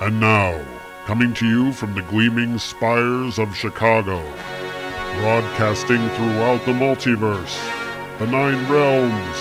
And 0.00 0.20
now, 0.20 0.64
coming 1.06 1.34
to 1.34 1.46
you 1.46 1.72
from 1.72 1.94
the 1.94 2.02
gleaming 2.02 2.56
spires 2.58 3.36
of 3.36 3.56
Chicago, 3.56 4.22
broadcasting 5.18 6.08
throughout 6.10 6.64
the 6.64 6.72
multiverse, 6.72 7.58
the 8.20 8.26
Nine 8.26 8.70
Realms, 8.70 9.36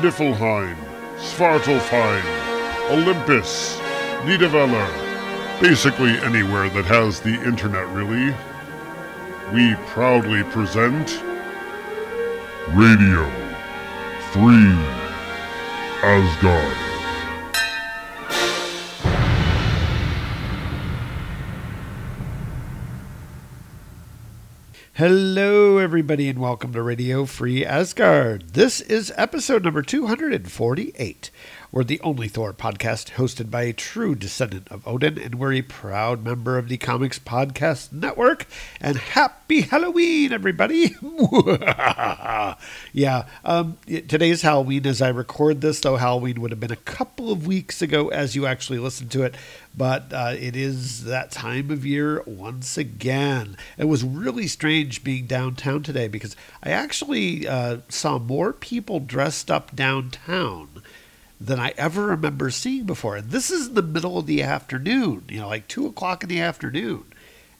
Niflheim, 0.00 0.76
Svartalfheim, 1.18 2.90
Olympus, 2.90 3.76
Nidavellir, 4.24 5.60
basically 5.60 6.12
anywhere 6.20 6.70
that 6.70 6.86
has 6.86 7.20
the 7.20 7.34
internet, 7.42 7.86
really. 7.88 8.34
We 9.52 9.74
proudly 9.88 10.42
present 10.44 11.22
Radio 12.70 13.30
Free 14.32 14.72
Asgard. 16.02 16.91
Hello, 25.02 25.78
everybody, 25.78 26.28
and 26.28 26.38
welcome 26.38 26.72
to 26.74 26.80
Radio 26.80 27.24
Free 27.24 27.66
Asgard. 27.66 28.50
This 28.50 28.80
is 28.80 29.12
episode 29.16 29.64
number 29.64 29.82
248. 29.82 31.30
We're 31.72 31.84
the 31.84 32.00
only 32.02 32.28
Thor 32.28 32.52
podcast 32.52 33.12
hosted 33.12 33.50
by 33.50 33.62
a 33.62 33.72
true 33.72 34.14
descendant 34.14 34.68
of 34.70 34.86
Odin, 34.86 35.16
and 35.16 35.36
we're 35.36 35.54
a 35.54 35.62
proud 35.62 36.22
member 36.22 36.58
of 36.58 36.68
the 36.68 36.76
Comics 36.76 37.18
Podcast 37.18 37.92
Network. 37.92 38.46
And 38.78 38.98
happy 38.98 39.62
Halloween, 39.62 40.34
everybody! 40.34 40.94
yeah, 42.92 43.24
um, 43.42 43.78
today's 43.86 44.42
Halloween 44.42 44.86
as 44.86 45.00
I 45.00 45.08
record 45.08 45.62
this, 45.62 45.80
though 45.80 45.96
Halloween 45.96 46.42
would 46.42 46.50
have 46.50 46.60
been 46.60 46.70
a 46.70 46.76
couple 46.76 47.32
of 47.32 47.46
weeks 47.46 47.80
ago 47.80 48.08
as 48.08 48.36
you 48.36 48.44
actually 48.44 48.78
listened 48.78 49.10
to 49.12 49.22
it, 49.22 49.34
but 49.74 50.12
uh, 50.12 50.34
it 50.38 50.54
is 50.54 51.04
that 51.04 51.30
time 51.30 51.70
of 51.70 51.86
year 51.86 52.22
once 52.26 52.76
again. 52.76 53.56
It 53.78 53.86
was 53.86 54.04
really 54.04 54.46
strange 54.46 55.02
being 55.02 55.24
downtown 55.24 55.82
today 55.82 56.08
because 56.08 56.36
I 56.62 56.72
actually 56.72 57.48
uh, 57.48 57.78
saw 57.88 58.18
more 58.18 58.52
people 58.52 59.00
dressed 59.00 59.50
up 59.50 59.74
downtown 59.74 60.82
than 61.46 61.58
I 61.58 61.72
ever 61.76 62.06
remember 62.06 62.50
seeing 62.50 62.84
before. 62.84 63.16
And 63.16 63.30
this 63.30 63.50
is 63.50 63.68
in 63.68 63.74
the 63.74 63.82
middle 63.82 64.18
of 64.18 64.26
the 64.26 64.42
afternoon, 64.42 65.24
you 65.28 65.40
know, 65.40 65.48
like 65.48 65.66
two 65.68 65.86
o'clock 65.86 66.22
in 66.22 66.28
the 66.28 66.40
afternoon. 66.40 67.04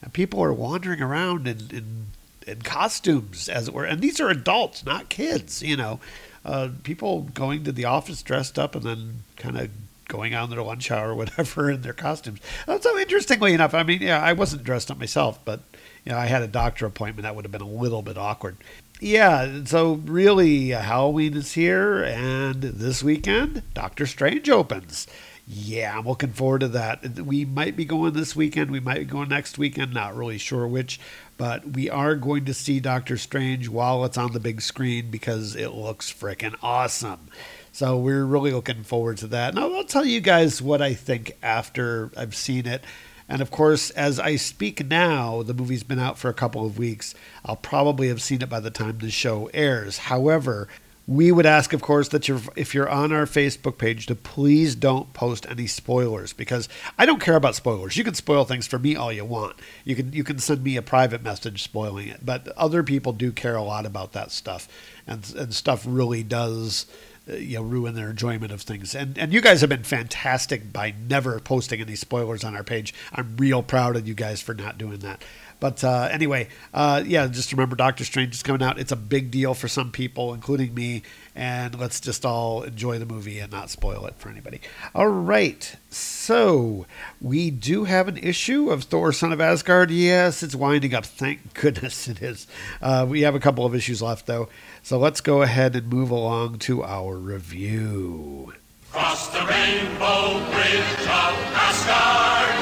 And 0.01 0.13
people 0.13 0.41
are 0.43 0.53
wandering 0.53 1.01
around 1.01 1.47
in, 1.47 1.59
in, 1.71 2.05
in 2.47 2.61
costumes, 2.61 3.49
as 3.49 3.67
it 3.67 3.73
were. 3.73 3.85
And 3.85 4.01
these 4.01 4.19
are 4.19 4.29
adults, 4.29 4.85
not 4.85 5.09
kids, 5.09 5.61
you 5.61 5.75
know. 5.75 5.99
Uh, 6.45 6.69
people 6.83 7.21
going 7.33 7.63
to 7.63 7.71
the 7.71 7.85
office 7.85 8.21
dressed 8.21 8.59
up 8.59 8.75
and 8.75 8.83
then 8.83 9.19
kind 9.37 9.57
of 9.57 9.69
going 10.07 10.33
out 10.33 10.45
in 10.45 10.49
their 10.49 10.63
lunch 10.63 10.91
hour 10.91 11.11
or 11.11 11.15
whatever 11.15 11.69
in 11.71 11.81
their 11.81 11.93
costumes. 11.93 12.39
So 12.81 12.97
interestingly 12.97 13.53
enough, 13.53 13.73
I 13.73 13.83
mean, 13.83 14.01
yeah, 14.01 14.21
I 14.21 14.33
wasn't 14.33 14.63
dressed 14.63 14.91
up 14.91 14.99
myself, 14.99 15.39
but 15.43 15.61
you 16.05 16.11
know, 16.11 16.17
I 16.17 16.25
had 16.25 16.41
a 16.41 16.47
doctor 16.47 16.85
appointment 16.85 17.23
that 17.23 17.35
would 17.35 17.45
have 17.45 17.51
been 17.51 17.61
a 17.61 17.67
little 17.67 18.01
bit 18.01 18.17
awkward 18.17 18.57
yeah, 19.03 19.65
so 19.65 19.95
really, 20.05 20.69
Halloween 20.69 21.35
is 21.35 21.53
here, 21.53 22.03
and 22.03 22.61
this 22.61 23.03
weekend, 23.03 23.61
Doctor 23.73 24.05
Strange 24.05 24.49
opens. 24.49 25.07
Yeah, 25.45 25.97
I'm 25.97 26.07
looking 26.07 26.31
forward 26.31 26.61
to 26.61 26.69
that. 26.69 27.19
We 27.19 27.43
might 27.43 27.75
be 27.75 27.83
going 27.83 28.13
this 28.13 28.33
weekend, 28.33 28.71
we 28.71 28.79
might 28.79 28.99
be 28.99 29.05
going 29.05 29.27
next 29.27 29.57
weekend, 29.57 29.93
not 29.93 30.15
really 30.15 30.37
sure 30.37 30.65
which, 30.65 31.01
but 31.37 31.73
we 31.73 31.89
are 31.89 32.15
going 32.15 32.45
to 32.45 32.53
see 32.53 32.79
Doctor 32.79 33.17
Strange 33.17 33.67
while 33.67 34.05
it's 34.05 34.17
on 34.17 34.31
the 34.31 34.39
big 34.39 34.61
screen 34.61 35.11
because 35.11 35.55
it 35.55 35.73
looks 35.73 36.11
freaking 36.11 36.55
awesome. 36.63 37.27
So 37.73 37.97
we're 37.97 38.25
really 38.25 38.51
looking 38.51 38.83
forward 38.83 39.17
to 39.17 39.27
that. 39.27 39.49
And 39.49 39.59
I'll 39.59 39.83
tell 39.83 40.05
you 40.05 40.21
guys 40.21 40.61
what 40.61 40.81
I 40.81 40.93
think 40.93 41.33
after 41.43 42.11
I've 42.15 42.35
seen 42.35 42.65
it. 42.65 42.83
And 43.29 43.41
of 43.41 43.51
course, 43.51 43.89
as 43.91 44.19
I 44.19 44.35
speak 44.35 44.85
now, 44.85 45.43
the 45.43 45.53
movie's 45.53 45.83
been 45.83 45.99
out 45.99 46.17
for 46.17 46.29
a 46.29 46.33
couple 46.33 46.65
of 46.65 46.77
weeks. 46.77 47.15
I'll 47.45 47.55
probably 47.55 48.07
have 48.09 48.21
seen 48.21 48.41
it 48.41 48.49
by 48.49 48.59
the 48.59 48.71
time 48.71 48.97
the 48.97 49.11
show 49.11 49.49
airs. 49.53 49.99
However, 49.99 50.67
we 51.05 51.31
would 51.31 51.45
ask, 51.45 51.73
of 51.73 51.81
course, 51.81 52.07
that 52.09 52.27
you're, 52.27 52.39
if 52.55 52.73
you're 52.73 52.89
on 52.89 53.11
our 53.11 53.25
Facebook 53.25 53.77
page, 53.77 54.05
to 54.05 54.15
please 54.15 54.73
don't 54.73 55.11
post 55.13 55.45
any 55.49 55.67
spoilers 55.67 56.31
because 56.31 56.69
I 56.97 57.05
don't 57.05 57.19
care 57.19 57.35
about 57.35 57.55
spoilers. 57.55 57.97
You 57.97 58.05
can 58.05 58.13
spoil 58.13 58.45
things 58.45 58.67
for 58.67 58.79
me 58.79 58.95
all 58.95 59.11
you 59.11 59.25
want. 59.25 59.57
You 59.83 59.95
can 59.95 60.13
you 60.13 60.23
can 60.23 60.39
send 60.39 60.63
me 60.63 60.77
a 60.77 60.81
private 60.81 61.21
message 61.21 61.61
spoiling 61.61 62.07
it, 62.07 62.25
but 62.25 62.47
other 62.49 62.83
people 62.83 63.11
do 63.11 63.33
care 63.33 63.55
a 63.55 63.63
lot 63.63 63.85
about 63.85 64.13
that 64.13 64.31
stuff, 64.31 64.69
and 65.05 65.29
and 65.37 65.53
stuff 65.53 65.83
really 65.85 66.23
does 66.23 66.85
uh, 67.29 67.35
you 67.35 67.57
know 67.57 67.63
ruin 67.63 67.95
their 67.95 68.09
enjoyment 68.09 68.51
of 68.51 68.61
things. 68.61 68.95
And 68.95 69.17
and 69.17 69.33
you 69.33 69.41
guys 69.41 69.61
have 69.61 69.69
been 69.69 69.83
fantastic 69.83 70.73
by 70.73 70.93
never 71.07 71.39
posting 71.39 71.81
any 71.81 71.95
spoilers 71.95 72.43
on 72.43 72.55
our 72.55 72.63
page. 72.63 72.93
I'm 73.13 73.37
real 73.37 73.63
proud 73.63 73.95
of 73.95 74.07
you 74.07 74.13
guys 74.13 74.41
for 74.41 74.53
not 74.53 74.77
doing 74.77 74.99
that. 74.99 75.23
But 75.63 75.81
uh, 75.81 76.09
anyway, 76.11 76.49
uh, 76.73 77.03
yeah, 77.05 77.25
just 77.27 77.53
remember 77.53 77.77
Doctor 77.77 78.03
Strange 78.03 78.35
is 78.35 78.43
coming 78.43 78.61
out. 78.61 78.77
It's 78.77 78.91
a 78.91 78.97
big 78.97 79.31
deal 79.31 79.53
for 79.53 79.69
some 79.69 79.93
people, 79.93 80.33
including 80.33 80.73
me. 80.73 81.03
And 81.37 81.79
let's 81.79 82.01
just 82.01 82.25
all 82.25 82.63
enjoy 82.63 82.99
the 82.99 83.05
movie 83.05 83.39
and 83.39 83.49
not 83.49 83.69
spoil 83.69 84.05
it 84.05 84.15
for 84.17 84.27
anybody. 84.27 84.59
All 84.93 85.07
right. 85.07 85.73
So 85.89 86.85
we 87.21 87.49
do 87.49 87.85
have 87.85 88.09
an 88.09 88.17
issue 88.17 88.71
of 88.71 88.83
Thor: 88.83 89.13
Son 89.13 89.31
of 89.31 89.39
Asgard. 89.39 89.89
Yes, 89.89 90.43
it's 90.43 90.53
winding 90.53 90.93
up. 90.93 91.05
Thank 91.05 91.53
goodness 91.61 92.09
it 92.09 92.21
is. 92.21 92.45
Uh, 92.81 93.05
we 93.07 93.21
have 93.21 93.33
a 93.33 93.39
couple 93.39 93.65
of 93.65 93.73
issues 93.73 94.01
left 94.01 94.25
though. 94.25 94.49
So 94.81 94.99
let's 94.99 95.21
go 95.21 95.43
ahead 95.43 95.77
and 95.77 95.87
move 95.87 96.11
along 96.11 96.59
to 96.59 96.83
our 96.83 97.15
review. 97.15 98.51
Cross 98.91 99.29
the 99.29 99.39
rainbow 99.39 100.43
bridge 100.51 101.07
of 101.07 101.33
Asgard, 101.55 102.53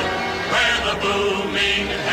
where 0.51 0.94
the 0.94 1.01
booming 1.01 2.10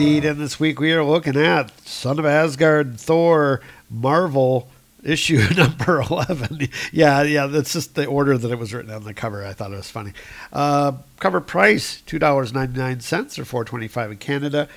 Indeed, 0.00 0.24
and 0.24 0.40
this 0.40 0.58
week 0.58 0.80
we 0.80 0.94
are 0.94 1.04
looking 1.04 1.36
at 1.36 1.78
Son 1.86 2.18
of 2.18 2.24
Asgard, 2.24 2.98
Thor, 2.98 3.60
Marvel 3.90 4.70
issue 5.02 5.46
number 5.56 6.00
11 6.00 6.68
yeah 6.90 7.22
yeah 7.22 7.46
that's 7.46 7.72
just 7.74 7.94
the 7.94 8.06
order 8.06 8.36
that 8.38 8.50
it 8.50 8.58
was 8.58 8.72
written 8.72 8.90
on 8.90 9.04
the 9.04 9.12
cover. 9.12 9.44
I 9.44 9.52
thought 9.52 9.72
it 9.72 9.76
was 9.76 9.90
funny. 9.90 10.14
Uh, 10.54 10.92
cover 11.18 11.42
price 11.42 12.02
$2.99 12.06 13.38
or 13.38 13.44
425 13.44 14.12
in 14.12 14.16
canada. 14.16 14.68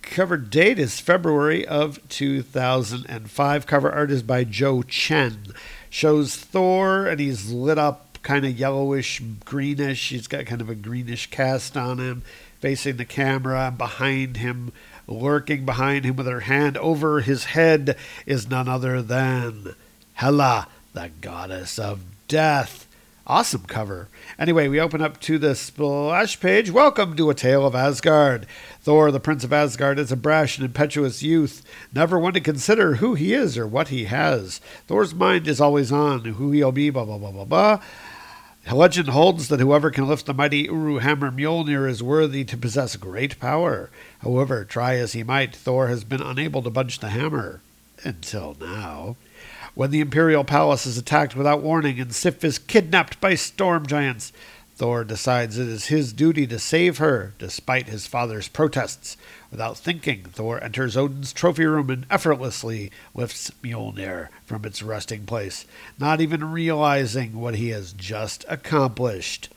Cover 0.00 0.38
date 0.38 0.78
is 0.78 0.98
february 0.98 1.68
of 1.68 2.00
2005 2.08 3.66
cover 3.66 3.92
art 3.92 4.10
is 4.10 4.22
by 4.22 4.44
Jo 4.44 4.80
Chen. 4.80 5.52
Shows 5.90 6.36
thor 6.36 7.06
and 7.06 7.20
he's 7.20 7.52
lit 7.52 7.76
up 7.76 8.18
kind 8.22 8.46
of 8.46 8.58
yellowish 8.58 9.20
greenish. 9.44 10.08
He's 10.08 10.26
got 10.26 10.46
kind 10.46 10.62
of 10.62 10.70
a 10.70 10.74
greenish 10.74 11.28
cast 11.28 11.76
on 11.76 11.98
him 11.98 12.22
facing 12.60 12.96
the 12.96 13.04
camera 13.04 13.74
behind 13.76 14.36
him 14.36 14.72
Lurking 15.10 15.64
behind 15.64 16.04
him 16.04 16.14
with 16.14 16.28
her 16.28 16.40
hand 16.40 16.76
over 16.76 17.20
his 17.20 17.46
head 17.46 17.96
is 18.26 18.48
none 18.48 18.68
other 18.68 19.02
than 19.02 19.74
Hela, 20.14 20.68
the 20.92 21.10
goddess 21.20 21.80
of 21.80 22.02
death. 22.28 22.86
Awesome 23.26 23.64
cover. 23.64 24.08
Anyway, 24.38 24.68
we 24.68 24.78
open 24.78 25.02
up 25.02 25.20
to 25.22 25.36
the 25.36 25.56
splash 25.56 26.38
page. 26.38 26.70
Welcome 26.70 27.16
to 27.16 27.28
A 27.28 27.34
Tale 27.34 27.66
of 27.66 27.74
Asgard. 27.74 28.46
Thor, 28.82 29.10
the 29.10 29.18
Prince 29.18 29.42
of 29.42 29.52
Asgard, 29.52 29.98
is 29.98 30.12
a 30.12 30.16
brash 30.16 30.58
and 30.58 30.64
impetuous 30.64 31.24
youth, 31.24 31.64
never 31.92 32.16
one 32.16 32.34
to 32.34 32.40
consider 32.40 32.96
who 32.96 33.14
he 33.14 33.34
is 33.34 33.58
or 33.58 33.66
what 33.66 33.88
he 33.88 34.04
has. 34.04 34.60
Thor's 34.86 35.12
mind 35.12 35.48
is 35.48 35.60
always 35.60 35.90
on 35.90 36.20
who 36.20 36.52
he'll 36.52 36.70
be, 36.70 36.88
blah, 36.90 37.04
blah, 37.04 37.18
blah, 37.18 37.32
blah, 37.32 37.44
blah. 37.44 37.82
Legend 38.70 39.08
holds 39.08 39.48
that 39.48 39.60
whoever 39.60 39.90
can 39.90 40.06
lift 40.06 40.26
the 40.26 40.34
mighty 40.34 40.60
Uru 40.60 40.98
hammer 40.98 41.30
Mjolnir 41.30 41.88
is 41.88 42.02
worthy 42.02 42.44
to 42.44 42.56
possess 42.56 42.94
great 42.96 43.40
power. 43.40 43.90
However, 44.20 44.64
try 44.64 44.94
as 44.96 45.12
he 45.12 45.22
might, 45.22 45.56
Thor 45.56 45.88
has 45.88 46.04
been 46.04 46.22
unable 46.22 46.62
to 46.62 46.70
budge 46.70 47.00
the 47.00 47.08
hammer. 47.08 47.60
Until 48.04 48.56
now. 48.60 49.16
When 49.74 49.90
the 49.90 50.00
Imperial 50.00 50.44
Palace 50.44 50.86
is 50.86 50.98
attacked 50.98 51.36
without 51.36 51.62
warning 51.62 52.00
and 52.00 52.14
Sif 52.14 52.44
is 52.44 52.58
kidnapped 52.58 53.20
by 53.20 53.34
storm 53.34 53.86
giants, 53.86 54.32
Thor 54.80 55.04
decides 55.04 55.58
it 55.58 55.68
is 55.68 55.88
his 55.88 56.14
duty 56.14 56.46
to 56.46 56.58
save 56.58 56.96
her, 56.96 57.34
despite 57.38 57.90
his 57.90 58.06
father's 58.06 58.48
protests. 58.48 59.18
Without 59.50 59.76
thinking, 59.76 60.22
Thor 60.22 60.58
enters 60.64 60.96
Odin's 60.96 61.34
trophy 61.34 61.66
room 61.66 61.90
and 61.90 62.06
effortlessly 62.08 62.90
lifts 63.14 63.50
Mjolnir 63.62 64.28
from 64.46 64.64
its 64.64 64.82
resting 64.82 65.26
place, 65.26 65.66
not 65.98 66.22
even 66.22 66.50
realizing 66.50 67.38
what 67.38 67.56
he 67.56 67.68
has 67.68 67.92
just 67.92 68.46
accomplished. 68.48 69.50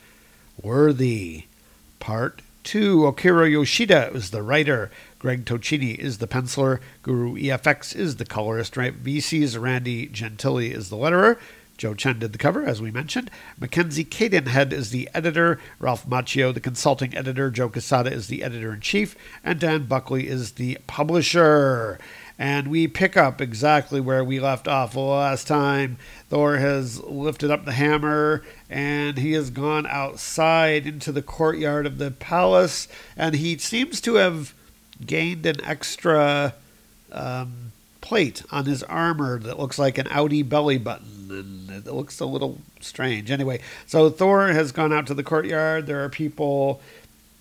Worthy. 0.61 1.45
Part 1.99 2.41
2. 2.65 3.07
Akira 3.07 3.49
Yoshida 3.49 4.11
is 4.13 4.31
the 4.31 4.43
writer. 4.43 4.91
Greg 5.19 5.45
Tocchini 5.45 5.97
is 5.97 6.17
the 6.17 6.27
penciler. 6.27 6.81
Guru 7.01 7.35
EFX 7.35 7.95
is 7.95 8.17
the 8.17 8.25
colorist. 8.25 8.75
Right? 8.75 9.01
VC's 9.01 9.57
Randy 9.57 10.07
Gentile 10.07 10.57
is 10.57 10.89
the 10.89 10.97
letterer. 10.97 11.37
Jo 11.77 11.93
Chen 11.93 12.19
did 12.19 12.31
the 12.31 12.37
cover, 12.37 12.63
as 12.63 12.81
we 12.81 12.91
mentioned. 12.91 13.31
Mackenzie 13.59 14.05
Cadenhead 14.05 14.71
is 14.71 14.91
the 14.91 15.09
editor. 15.13 15.59
Ralph 15.79 16.07
Macchio, 16.07 16.53
the 16.53 16.59
consulting 16.59 17.15
editor. 17.15 17.49
Joe 17.49 17.69
Quesada 17.69 18.11
is 18.11 18.27
the 18.27 18.43
editor 18.43 18.73
in 18.73 18.79
chief. 18.79 19.15
And 19.43 19.59
Dan 19.59 19.85
Buckley 19.85 20.27
is 20.27 20.53
the 20.53 20.77
publisher. 20.87 21.99
And 22.37 22.67
we 22.67 22.87
pick 22.87 23.15
up 23.17 23.41
exactly 23.41 23.99
where 23.99 24.23
we 24.23 24.39
left 24.39 24.67
off 24.67 24.95
last 24.95 25.47
time. 25.47 25.97
Thor 26.29 26.57
has 26.57 27.01
lifted 27.03 27.51
up 27.51 27.65
the 27.65 27.73
hammer 27.73 28.43
and 28.69 29.17
he 29.17 29.33
has 29.33 29.49
gone 29.49 29.85
outside 29.85 30.87
into 30.87 31.11
the 31.11 31.21
courtyard 31.21 31.85
of 31.85 31.97
the 31.97 32.11
palace. 32.11 32.87
And 33.15 33.35
he 33.35 33.57
seems 33.57 34.01
to 34.01 34.15
have 34.15 34.53
gained 35.05 35.45
an 35.45 35.63
extra 35.63 36.55
um, 37.11 37.72
plate 38.03 38.43
on 38.51 38.65
his 38.65 38.83
armor 38.83 39.39
that 39.39 39.57
looks 39.57 39.79
like 39.79 39.97
an 39.97 40.07
Audi 40.11 40.43
belly 40.43 40.77
button. 40.77 41.07
And 41.31 41.69
it 41.87 41.91
looks 41.91 42.19
a 42.19 42.25
little 42.25 42.59
strange. 42.81 43.31
Anyway, 43.31 43.61
so 43.87 44.09
Thor 44.11 44.49
has 44.49 44.71
gone 44.71 44.93
out 44.93 45.07
to 45.07 45.15
the 45.15 45.23
courtyard. 45.23 45.87
There 45.87 46.03
are 46.03 46.09
people 46.09 46.81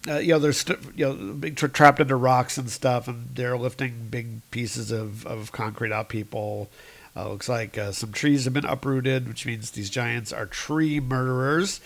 uh, 0.08 0.18
you 0.18 0.32
know, 0.32 0.38
they're 0.38 0.52
st- 0.52 0.80
you 0.96 1.06
know 1.06 1.34
big 1.34 1.56
tra- 1.56 1.68
trapped 1.68 2.00
under 2.00 2.18
rocks 2.18 2.58
and 2.58 2.68
stuff, 2.70 3.06
and 3.06 3.28
they're 3.34 3.56
lifting 3.56 4.08
big 4.10 4.40
pieces 4.50 4.90
of, 4.90 5.24
of 5.26 5.52
concrete 5.52 5.92
out. 5.92 6.08
People 6.08 6.68
uh, 7.16 7.28
looks 7.28 7.48
like 7.48 7.78
uh, 7.78 7.92
some 7.92 8.10
trees 8.12 8.44
have 8.44 8.54
been 8.54 8.64
uprooted, 8.64 9.28
which 9.28 9.46
means 9.46 9.70
these 9.70 9.90
giants 9.90 10.32
are 10.32 10.46
tree 10.46 10.98
murderers. 10.98 11.80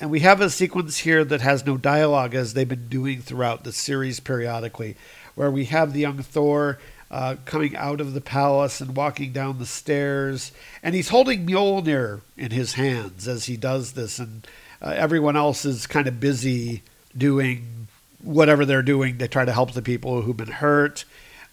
And 0.00 0.10
we 0.10 0.20
have 0.20 0.40
a 0.40 0.50
sequence 0.50 0.98
here 0.98 1.24
that 1.24 1.40
has 1.42 1.64
no 1.64 1.76
dialogue, 1.76 2.34
as 2.34 2.54
they've 2.54 2.68
been 2.68 2.88
doing 2.88 3.20
throughout 3.20 3.62
the 3.62 3.72
series 3.72 4.18
periodically, 4.18 4.96
where 5.36 5.50
we 5.50 5.66
have 5.66 5.92
the 5.92 6.00
young 6.00 6.18
Thor 6.18 6.80
uh, 7.12 7.36
coming 7.44 7.76
out 7.76 8.00
of 8.00 8.14
the 8.14 8.20
palace 8.22 8.80
and 8.80 8.96
walking 8.96 9.32
down 9.32 9.58
the 9.58 9.66
stairs, 9.66 10.50
and 10.82 10.94
he's 10.94 11.10
holding 11.10 11.46
Mjolnir 11.46 12.22
in 12.38 12.50
his 12.50 12.72
hands 12.72 13.28
as 13.28 13.44
he 13.44 13.56
does 13.58 13.92
this, 13.92 14.18
and 14.18 14.46
uh, 14.80 14.94
everyone 14.96 15.36
else 15.36 15.66
is 15.66 15.86
kind 15.86 16.08
of 16.08 16.18
busy 16.18 16.82
doing 17.16 17.86
whatever 18.22 18.64
they're 18.64 18.82
doing 18.82 19.18
to 19.18 19.28
try 19.28 19.44
to 19.44 19.52
help 19.52 19.72
the 19.72 19.82
people 19.82 20.22
who've 20.22 20.36
been 20.36 20.48
hurt. 20.48 21.04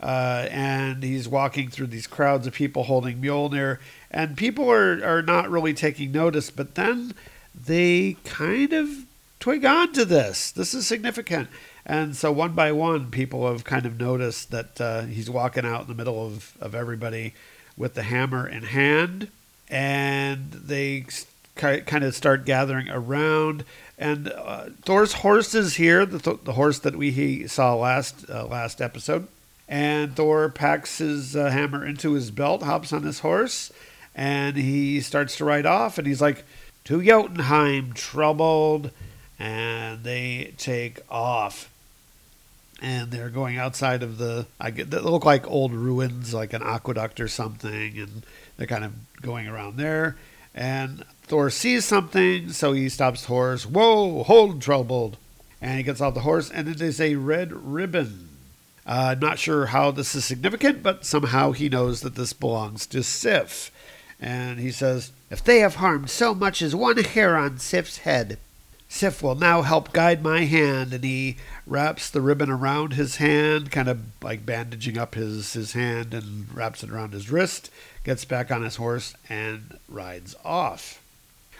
Uh, 0.01 0.47
and 0.49 1.03
he's 1.03 1.27
walking 1.27 1.69
through 1.69 1.87
these 1.87 2.07
crowds 2.07 2.47
of 2.47 2.53
people 2.53 2.83
holding 2.83 3.21
Mjolnir, 3.21 3.79
and 4.09 4.37
people 4.37 4.71
are, 4.71 5.03
are 5.03 5.21
not 5.21 5.49
really 5.49 5.73
taking 5.73 6.13
notice, 6.13 6.49
but 6.49 6.75
then 6.75 7.13
they 7.53 8.15
kind 8.23 8.71
of 8.71 8.87
twig 9.39 9.65
on 9.65 9.93
to 9.93 10.05
this. 10.05 10.51
This 10.51 10.73
is 10.73 10.85
significant. 10.87 11.49
And 11.85 12.15
so 12.15 12.31
one 12.31 12.53
by 12.53 12.71
one, 12.71 13.09
people 13.09 13.49
have 13.51 13.63
kind 13.63 13.85
of 13.85 13.99
noticed 13.99 14.51
that 14.51 14.79
uh, 14.79 15.01
he's 15.03 15.29
walking 15.29 15.65
out 15.65 15.81
in 15.81 15.87
the 15.87 15.95
middle 15.95 16.25
of, 16.25 16.53
of 16.61 16.75
everybody 16.75 17.33
with 17.75 17.95
the 17.95 18.03
hammer 18.03 18.47
in 18.47 18.63
hand, 18.63 19.29
and 19.69 20.51
they 20.51 21.05
kind 21.55 22.03
of 22.03 22.15
start 22.15 22.45
gathering 22.45 22.89
around. 22.89 23.63
And 23.97 24.31
uh, 24.31 24.69
Thor's 24.83 25.13
horse 25.13 25.55
is 25.55 25.75
here, 25.75 26.05
the, 26.05 26.19
th- 26.19 26.43
the 26.43 26.53
horse 26.53 26.79
that 26.79 26.95
we 26.95 27.11
he 27.11 27.47
saw 27.47 27.75
last 27.75 28.29
uh, 28.29 28.45
last 28.45 28.81
episode. 28.81 29.27
And 29.67 30.15
Thor 30.15 30.49
packs 30.49 30.97
his 30.97 31.35
uh, 31.35 31.49
hammer 31.49 31.85
into 31.85 32.13
his 32.13 32.31
belt, 32.31 32.63
hops 32.63 32.91
on 32.91 33.03
his 33.03 33.19
horse, 33.19 33.71
and 34.15 34.57
he 34.57 34.99
starts 34.99 35.37
to 35.37 35.45
ride 35.45 35.65
off. 35.65 35.97
And 35.97 36.07
he's 36.07 36.21
like, 36.21 36.43
"To 36.85 37.01
Jotunheim, 37.03 37.93
troubled," 37.93 38.91
and 39.39 40.03
they 40.03 40.53
take 40.57 40.99
off. 41.09 41.71
And 42.81 43.11
they're 43.11 43.29
going 43.29 43.57
outside 43.57 44.03
of 44.03 44.17
the. 44.17 44.45
I 44.59 44.71
get 44.71 44.89
they 44.89 44.99
look 44.99 45.25
like 45.25 45.49
old 45.49 45.73
ruins, 45.73 46.33
like 46.33 46.53
an 46.53 46.61
aqueduct 46.63 47.19
or 47.19 47.27
something, 47.27 47.97
and 47.97 48.23
they're 48.57 48.67
kind 48.67 48.85
of 48.85 48.93
going 49.21 49.47
around 49.47 49.75
there. 49.77 50.15
And 50.55 51.03
Thor 51.23 51.49
sees 51.49 51.83
something, 51.85 52.51
so 52.53 52.71
he 52.71 52.87
stops 52.87 53.21
the 53.21 53.27
horse. 53.27 53.65
Whoa, 53.65 54.23
hold, 54.23 54.61
troubled. 54.61 55.17
And 55.61 55.77
he 55.77 55.83
gets 55.83 55.99
off 55.99 56.13
the 56.13 56.21
horse, 56.21 56.49
and 56.49 56.69
it 56.69 56.79
is 56.79 57.01
a 57.01 57.15
red 57.15 57.51
ribbon. 57.51 58.29
Uh, 58.85 59.15
not 59.19 59.39
sure 59.39 59.67
how 59.67 59.91
this 59.91 60.15
is 60.15 60.23
significant, 60.23 60.81
but 60.81 61.05
somehow 61.05 61.51
he 61.51 61.67
knows 61.67 62.01
that 62.01 62.15
this 62.15 62.31
belongs 62.31 62.87
to 62.87 63.03
Sif. 63.03 63.71
And 64.21 64.59
he 64.59 64.71
says, 64.71 65.11
If 65.29 65.43
they 65.43 65.59
have 65.59 65.75
harmed 65.75 66.09
so 66.09 66.33
much 66.33 66.61
as 66.61 66.75
one 66.75 66.97
hair 66.97 67.37
on 67.37 67.59
Sif's 67.59 67.99
head, 67.99 68.39
Sif 68.89 69.23
will 69.23 69.35
now 69.35 69.61
help 69.61 69.93
guide 69.93 70.21
my 70.21 70.41
hand. 70.41 70.93
And 70.93 71.03
he 71.03 71.37
wraps 71.65 72.09
the 72.09 72.21
ribbon 72.21 72.49
around 72.49 72.93
his 72.93 73.15
hand, 73.15 73.71
kind 73.71 73.87
of 73.87 74.01
like 74.21 74.45
bandaging 74.45 74.97
up 74.97 75.15
his, 75.15 75.53
his 75.53 75.71
hand, 75.71 76.13
and 76.13 76.53
wraps 76.53 76.83
it 76.83 76.89
around 76.89 77.13
his 77.13 77.31
wrist, 77.31 77.69
gets 78.03 78.25
back 78.25 78.51
on 78.51 78.63
his 78.63 78.75
horse, 78.75 79.13
and 79.29 79.79
rides 79.87 80.35
off 80.43 81.01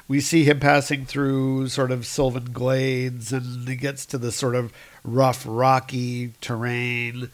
we 0.10 0.20
see 0.20 0.44
him 0.44 0.60
passing 0.60 1.06
through 1.06 1.70
sort 1.70 1.92
of 1.92 2.06
sylvan 2.06 2.52
glades 2.52 3.32
and 3.32 3.68
he 3.70 3.76
gets 3.76 4.08
to 4.08 4.18
the 4.18 4.32
sort 4.32 4.56
of 4.56 4.74
rough, 5.04 5.46
rocky 5.48 6.34
terrain. 6.42 7.30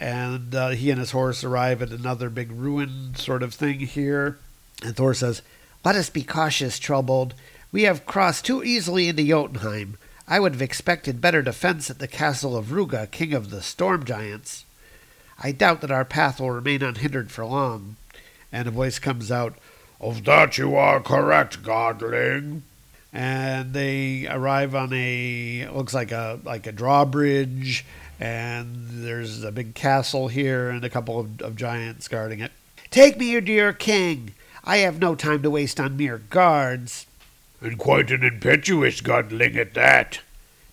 And 0.00 0.54
uh, 0.54 0.70
he 0.70 0.90
and 0.90 0.98
his 0.98 1.10
horse 1.10 1.44
arrive 1.44 1.82
at 1.82 1.90
another 1.90 2.30
big 2.30 2.50
ruin 2.50 3.14
sort 3.16 3.42
of 3.42 3.52
thing 3.52 3.80
here. 3.80 4.38
And 4.82 4.96
Thor 4.96 5.12
says, 5.12 5.42
Let 5.84 5.94
us 5.94 6.08
be 6.08 6.22
cautious, 6.22 6.78
troubled. 6.78 7.34
We 7.70 7.82
have 7.82 8.06
crossed 8.06 8.46
too 8.46 8.64
easily 8.64 9.08
into 9.08 9.22
Jotunheim. 9.22 9.98
I 10.26 10.40
would 10.40 10.52
have 10.52 10.62
expected 10.62 11.20
better 11.20 11.42
defense 11.42 11.90
at 11.90 11.98
the 11.98 12.08
castle 12.08 12.56
of 12.56 12.66
Rugga, 12.66 13.10
king 13.10 13.34
of 13.34 13.50
the 13.50 13.62
storm 13.62 14.04
giants. 14.04 14.64
I 15.42 15.52
doubt 15.52 15.82
that 15.82 15.90
our 15.90 16.04
path 16.04 16.40
will 16.40 16.50
remain 16.50 16.82
unhindered 16.82 17.30
for 17.30 17.44
long. 17.44 17.96
And 18.50 18.66
a 18.66 18.70
voice 18.70 18.98
comes 18.98 19.30
out, 19.30 19.56
of 20.00 20.24
that 20.24 20.58
you 20.58 20.76
are 20.76 21.00
correct, 21.00 21.62
Godling. 21.62 22.62
And 23.12 23.72
they 23.72 24.26
arrive 24.28 24.74
on 24.74 24.92
a 24.92 25.68
looks 25.72 25.94
like 25.94 26.12
a 26.12 26.38
like 26.44 26.66
a 26.66 26.72
drawbridge, 26.72 27.84
and 28.20 28.86
there's 28.88 29.44
a 29.44 29.52
big 29.52 29.74
castle 29.74 30.28
here 30.28 30.70
and 30.70 30.84
a 30.84 30.90
couple 30.90 31.18
of, 31.18 31.40
of 31.40 31.56
giants 31.56 32.08
guarding 32.08 32.40
it. 32.40 32.52
Take 32.90 33.18
me, 33.18 33.30
your 33.30 33.40
dear 33.40 33.72
king. 33.72 34.34
I 34.64 34.78
have 34.78 34.98
no 34.98 35.14
time 35.14 35.42
to 35.42 35.50
waste 35.50 35.80
on 35.80 35.96
mere 35.96 36.18
guards. 36.18 37.06
And 37.60 37.78
quite 37.78 38.10
an 38.10 38.22
impetuous 38.22 39.00
godling 39.00 39.56
at 39.56 39.74
that. 39.74 40.20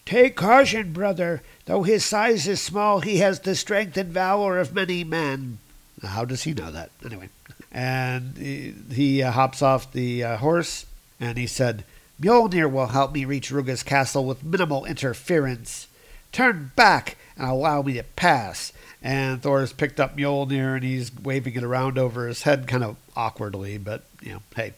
Take 0.06 0.36
caution, 0.36 0.94
brother. 0.94 1.42
Though 1.66 1.84
his 1.84 2.06
size 2.06 2.48
is 2.48 2.62
small, 2.62 3.00
he 3.00 3.18
has 3.18 3.40
the 3.40 3.56
strength 3.56 3.98
and 3.98 4.10
valor 4.10 4.60
of 4.60 4.74
many 4.74 5.04
men. 5.04 5.58
How 6.04 6.26
does 6.26 6.44
he 6.44 6.54
know 6.54 6.70
that? 6.70 6.92
Anyway 7.04 7.30
and 7.76 8.38
he, 8.38 8.74
he 8.94 9.22
uh, 9.22 9.32
hops 9.32 9.62
off 9.62 9.92
the 9.92 10.24
uh, 10.24 10.38
horse 10.38 10.86
and 11.20 11.38
he 11.38 11.46
said, 11.46 11.84
Mjolnir 12.22 12.72
will 12.72 12.88
help 12.88 13.14
me 13.14 13.26
reach 13.26 13.52
Rugga's 13.52 13.84
castle 13.84 14.26
with 14.26 14.46
minimal 14.46 14.86
interference. 14.86 15.88
Turn 16.32 16.72
back 16.78 17.18
and 17.38 17.50
allow 17.50 17.82
me 17.82 17.96
to 17.96 18.04
pass. 18.04 18.72
And 19.04 19.44
Thor's 19.44 19.74
picked 19.74 20.00
up 20.00 20.16
Mjolnir 20.16 20.76
and 20.76 20.86
he's 20.86 21.12
waving 21.14 21.56
it 21.56 21.66
around 21.66 21.98
over 21.98 22.28
his 22.28 22.44
head 22.44 22.66
kind 22.66 22.84
of 22.84 22.96
awkwardly, 23.14 23.78
but, 23.78 24.04
you 24.22 24.34
know, 24.34 24.42
hey. 24.56 24.74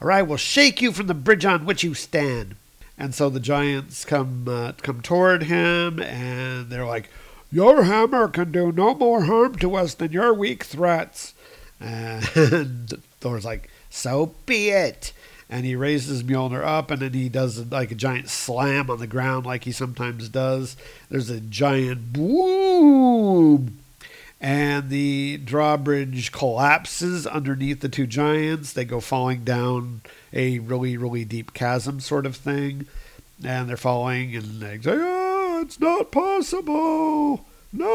Or 0.00 0.10
I 0.10 0.22
will 0.22 0.36
shake 0.36 0.80
you 0.80 0.92
from 0.92 1.06
the 1.06 1.14
bridge 1.14 1.44
on 1.44 1.66
which 1.66 1.84
you 1.84 1.94
stand. 1.94 2.56
And 2.96 3.14
so 3.14 3.30
the 3.30 3.40
giants 3.40 4.04
come 4.04 4.46
uh, 4.48 4.72
come 4.82 5.00
toward 5.00 5.44
him 5.44 6.00
and 6.00 6.70
they're 6.70 6.86
like, 6.86 7.08
Your 7.50 7.84
hammer 7.84 8.28
can 8.28 8.52
do 8.52 8.72
no 8.72 8.94
more 8.94 9.24
harm 9.24 9.56
to 9.56 9.74
us 9.76 9.94
than 9.94 10.12
your 10.12 10.34
weak 10.34 10.64
threats. 10.64 11.34
And 11.82 13.02
Thor's 13.20 13.46
like, 13.46 13.70
so 13.90 14.34
be 14.46 14.70
it. 14.70 15.12
And 15.48 15.66
he 15.66 15.74
raises 15.74 16.22
Mjolnir 16.22 16.64
up, 16.64 16.92
and 16.92 17.02
then 17.02 17.12
he 17.12 17.28
does 17.28 17.58
like 17.72 17.90
a 17.90 17.96
giant 17.96 18.28
slam 18.28 18.88
on 18.88 19.00
the 19.00 19.08
ground, 19.08 19.46
like 19.46 19.64
he 19.64 19.72
sometimes 19.72 20.28
does. 20.28 20.76
There's 21.10 21.28
a 21.28 21.40
giant 21.40 22.12
boom, 22.12 23.78
and 24.40 24.88
the 24.88 25.36
drawbridge 25.44 26.32
collapses 26.32 27.26
underneath 27.26 27.80
the 27.80 27.88
two 27.88 28.06
giants. 28.06 28.72
They 28.72 28.84
go 28.86 29.00
falling 29.00 29.44
down 29.44 30.00
a 30.32 30.60
really, 30.60 30.96
really 30.96 31.24
deep 31.24 31.52
chasm, 31.52 32.00
sort 32.00 32.24
of 32.24 32.36
thing. 32.36 32.86
And 33.44 33.68
they're 33.68 33.76
falling, 33.76 34.34
and 34.34 34.60
they 34.60 34.78
say, 34.80 34.96
"Oh, 34.96 35.60
it's 35.62 35.80
not 35.80 36.10
possible! 36.10 37.46
No!" 37.72 37.86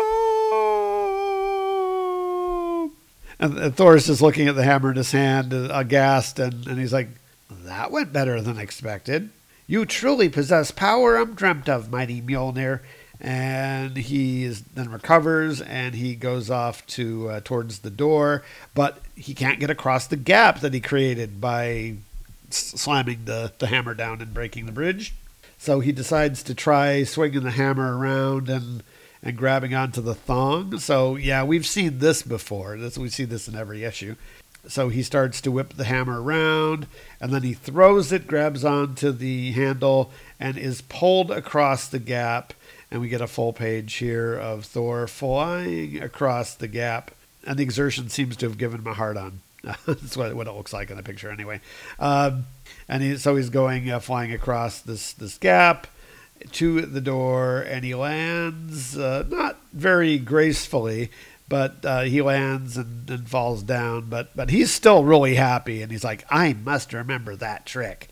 And, 3.40 3.58
and 3.58 3.75
Thor's 3.75 4.08
just 4.08 4.22
looking 4.22 4.48
at 4.48 4.56
the 4.56 4.64
hammer 4.64 4.92
in 4.92 4.98
his 4.98 5.12
hand, 5.12 5.54
uh, 5.54 5.70
aghast, 5.72 6.40
and, 6.40 6.66
and 6.68 6.80
he's 6.80 6.94
like, 6.94 7.10
That 7.50 7.92
went 7.92 8.14
better 8.14 8.42
than 8.42 8.58
expected. 8.58 9.30
You 9.68 9.86
truly 9.86 10.30
possess 10.30 10.72
power 10.72 11.18
undreamt 11.18 11.68
of, 11.68 11.92
mighty 11.92 12.22
Mjolnir. 12.22 12.82
And 13.19 13.98
he 13.98 14.43
is, 14.43 14.62
then 14.62 14.91
recovers 14.91 15.62
and 15.62 15.95
he 15.95 16.15
goes 16.15 16.50
off 16.50 16.86
to 16.88 17.29
uh, 17.29 17.41
towards 17.43 17.79
the 17.79 17.89
door, 17.89 18.43
but 18.74 19.00
he 19.15 19.34
can't 19.34 19.60
get 19.60 19.69
across 19.69 20.07
the 20.07 20.17
gap 20.17 20.60
that 20.60 20.74
he 20.74 20.81
created 20.81 21.39
by 21.39 21.95
slamming 22.50 23.25
the, 23.25 23.53
the 23.57 23.67
hammer 23.67 23.93
down 23.93 24.22
and 24.22 24.34
breaking 24.34 24.65
the 24.65 24.72
bridge. 24.72 25.13
So 25.57 25.79
he 25.79 25.91
decides 25.91 26.43
to 26.43 26.53
try 26.53 27.03
swinging 27.03 27.43
the 27.43 27.51
hammer 27.51 27.98
around 27.98 28.50
and 28.50 28.84
and 29.24 29.36
grabbing 29.36 29.74
onto 29.74 30.01
the 30.01 30.13
thong. 30.13 30.77
So 30.77 31.15
yeah, 31.15 31.43
we've 31.43 31.65
seen 31.65 31.98
this 31.98 32.22
before. 32.22 32.77
This 32.77 32.98
we 32.98 33.10
see 33.10 33.25
this 33.25 33.48
in 33.48 33.55
every 33.55 33.84
issue. 33.84 34.15
So 34.67 34.89
he 34.89 35.03
starts 35.03 35.41
to 35.41 35.51
whip 35.51 35.74
the 35.74 35.84
hammer 35.84 36.22
around, 36.22 36.88
and 37.22 37.31
then 37.31 37.43
he 37.43 37.53
throws 37.53 38.12
it, 38.12 38.27
grabs 38.27 38.65
onto 38.65 39.12
the 39.12 39.51
handle, 39.51 40.12
and 40.39 40.57
is 40.57 40.81
pulled 40.81 41.29
across 41.29 41.88
the 41.88 42.00
gap. 42.00 42.53
And 42.96 43.02
we 43.02 43.10
get 43.10 43.20
a 43.20 43.28
full 43.28 43.52
page 43.52 43.96
here 43.96 44.36
of 44.36 44.64
Thor 44.64 45.06
flying 45.06 46.02
across 46.02 46.56
the 46.56 46.70
gap. 46.70 47.12
And 47.46 47.60
the 47.60 47.64
exertion 47.64 48.08
seems 48.08 48.38
to 48.38 48.46
have 48.46 48.58
given 48.58 48.80
him 48.80 48.88
a 48.88 48.94
hard 48.94 49.18
on. 49.18 49.42
That's 49.86 50.16
what, 50.16 50.34
what 50.34 50.48
it 50.48 50.54
looks 50.54 50.72
like 50.72 50.90
in 50.90 50.96
the 50.96 51.04
picture, 51.04 51.30
anyway. 51.30 51.60
Um, 52.00 52.46
and 52.88 53.04
he, 53.04 53.18
so 53.18 53.36
he's 53.36 53.50
going 53.50 53.92
uh, 53.92 54.00
flying 54.00 54.32
across 54.32 54.80
this 54.80 55.12
this 55.12 55.38
gap 55.38 55.88
to 56.54 56.84
the 56.84 57.02
door, 57.02 57.60
and 57.60 57.84
he 57.84 57.94
lands 57.94 58.98
uh, 58.98 59.25
not 59.28 59.58
very 59.74 60.18
gracefully, 60.18 61.12
but 61.50 61.84
uh, 61.84 62.04
he 62.04 62.22
lands 62.22 62.78
and, 62.78 63.10
and 63.10 63.28
falls 63.28 63.62
down. 63.62 64.06
But 64.10 64.34
but 64.38 64.52
he's 64.52 64.72
still 64.72 65.04
really 65.04 65.36
happy, 65.36 65.82
and 65.82 65.92
he's 65.92 66.06
like, 66.06 66.24
I 66.30 66.54
must 66.54 66.94
remember 66.94 67.36
that 67.36 67.66
trick. 67.66 68.08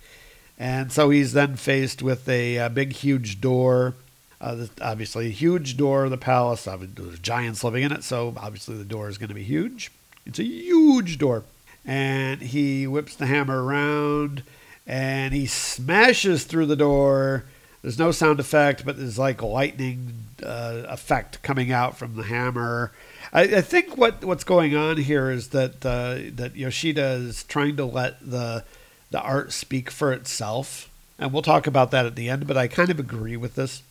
And 0.59 0.91
so 0.91 1.09
he's 1.09 1.31
then 1.31 1.55
faced 1.55 2.01
with 2.01 2.27
a, 2.27 2.57
a 2.57 2.69
big, 2.69 2.91
huge 2.91 3.39
door. 3.39 3.95
Uh, 4.43 4.67
obviously, 4.81 5.27
a 5.27 5.31
huge 5.31 5.77
door 5.77 6.03
of 6.03 6.11
the 6.11 6.17
palace. 6.17 6.65
There's 6.65 7.19
giants 7.19 7.63
living 7.63 7.83
in 7.83 7.93
it, 7.93 8.03
so 8.03 8.33
obviously 8.37 8.77
the 8.77 8.83
door 8.83 9.07
is 9.07 9.17
going 9.17 9.29
to 9.29 9.35
be 9.35 9.43
huge. 9.43 9.89
It's 10.25 10.39
a 10.39 10.43
huge 10.43 11.17
door. 11.17 11.43
And 11.85 12.41
he 12.41 12.85
whips 12.85 13.15
the 13.15 13.25
hammer 13.25 13.63
around 13.63 14.43
and 14.85 15.33
he 15.33 15.45
smashes 15.45 16.43
through 16.43 16.65
the 16.65 16.75
door. 16.75 17.45
There's 17.81 17.99
no 17.99 18.11
sound 18.11 18.39
effect, 18.39 18.85
but 18.85 18.97
there's 18.97 19.19
like 19.19 19.41
a 19.41 19.45
lightning 19.45 20.13
uh, 20.43 20.83
effect 20.87 21.41
coming 21.41 21.71
out 21.71 21.97
from 21.97 22.15
the 22.15 22.23
hammer. 22.23 22.91
I, 23.31 23.41
I, 23.41 23.61
think 23.61 23.97
what 23.97 24.23
what's 24.23 24.43
going 24.43 24.75
on 24.75 24.97
here 24.97 25.29
is 25.29 25.49
that 25.49 25.85
uh, 25.85 26.19
that 26.35 26.55
Yoshida 26.55 27.03
is 27.03 27.43
trying 27.43 27.75
to 27.77 27.85
let 27.85 28.19
the 28.19 28.63
the 29.11 29.21
art 29.21 29.51
speak 29.51 29.89
for 29.89 30.13
itself, 30.13 30.89
and 31.19 31.33
we'll 31.33 31.41
talk 31.41 31.67
about 31.67 31.91
that 31.91 32.05
at 32.05 32.15
the 32.15 32.29
end. 32.29 32.47
But 32.47 32.57
I 32.57 32.67
kind 32.67 32.89
of 32.89 32.99
agree 32.99 33.37
with 33.37 33.55
this. 33.55 33.83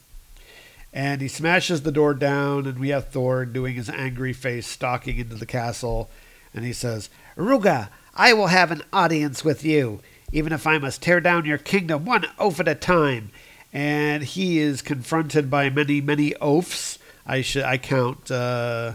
And 0.93 1.21
he 1.21 1.29
smashes 1.29 1.83
the 1.83 1.93
door 1.93 2.15
down, 2.15 2.67
and 2.67 2.79
we 2.79 2.91
have 2.91 3.09
Thor 3.09 3.45
doing 3.45 3.77
his 3.77 3.89
angry 3.89 4.33
face, 4.33 4.67
stalking 4.67 5.17
into 5.17 5.37
the 5.37 5.47
castle, 5.47 6.11
and 6.55 6.65
he 6.65 6.73
says, 6.73 7.09
"Rugga, 7.37 7.89
I 8.15 8.35
will 8.35 8.49
have 8.49 8.71
an 8.71 8.83
audience 8.93 9.43
with 9.43 9.65
you, 9.65 10.01
even 10.33 10.53
if 10.53 10.67
I 10.67 10.79
must 10.79 11.01
tear 11.03 11.21
down 11.21 11.47
your 11.47 11.59
kingdom 11.59 12.05
one 12.05 12.27
oaf 12.39 12.61
at 12.61 12.69
a 12.69 12.75
time." 12.75 13.31
And 13.73 14.23
he 14.23 14.59
is 14.59 14.83
confronted 14.83 15.51
by 15.51 15.71
many, 15.71 16.03
many 16.03 16.35
oafs. 16.43 16.99
I 17.27 17.41
should 17.41 17.65
I 17.65 17.79
count. 17.79 18.31
Uh, 18.31 18.95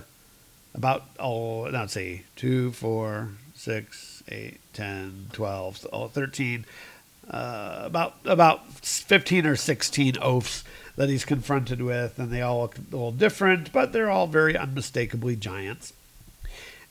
about, 0.77 1.05
oh, 1.19 1.61
let's 1.61 1.93
see, 1.93 2.21
2, 2.35 2.71
4, 2.71 3.29
6, 3.55 4.23
8, 4.29 4.59
10, 4.73 5.27
12, 5.33 5.87
oh, 5.91 6.07
13, 6.07 6.65
uh, 7.29 7.81
about, 7.83 8.15
about 8.23 8.73
15 8.85 9.45
or 9.47 9.55
16 9.55 10.13
oafs 10.21 10.63
that 10.97 11.09
he's 11.09 11.23
confronted 11.23 11.81
with, 11.81 12.19
and 12.19 12.29
they 12.31 12.41
all 12.41 12.61
look 12.61 12.77
a 12.77 12.81
little 12.91 13.11
different, 13.11 13.71
but 13.71 13.93
they're 13.93 14.09
all 14.09 14.27
very 14.27 14.57
unmistakably 14.57 15.37
giants. 15.37 15.93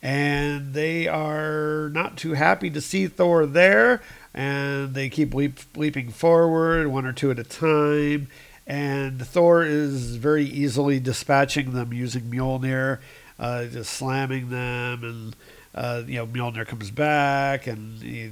And 0.03 0.73
they 0.73 1.07
are 1.07 1.91
not 1.93 2.17
too 2.17 2.33
happy 2.33 2.71
to 2.71 2.81
see 2.81 3.09
Thor 3.09 3.45
there, 3.45 4.01
and 4.33 4.95
they 4.95 5.11
keep 5.11 5.35
leap, 5.35 5.59
leaping 5.77 6.11
forward, 6.11 6.87
one 6.87 7.05
or 7.05 7.13
two 7.13 7.31
at 7.31 7.39
a 7.39 7.45
time. 7.45 8.29
And 8.67 9.25
Thor 9.27 9.63
is 9.63 10.17
very 10.17 10.45
easily 10.45 10.99
dispatching 10.99 11.73
them 11.73 11.93
using 11.93 12.23
Mjolnir 12.23 13.01
uh, 13.39 13.67
just 13.67 13.93
slamming 13.93 14.51
them, 14.51 15.05
and 15.05 15.37
uh, 15.75 16.03
you 16.07 16.17
know 16.17 16.27
Mjolnir 16.27 16.67
comes 16.67 16.91
back 16.91 17.67
and 17.67 18.03
he, 18.03 18.31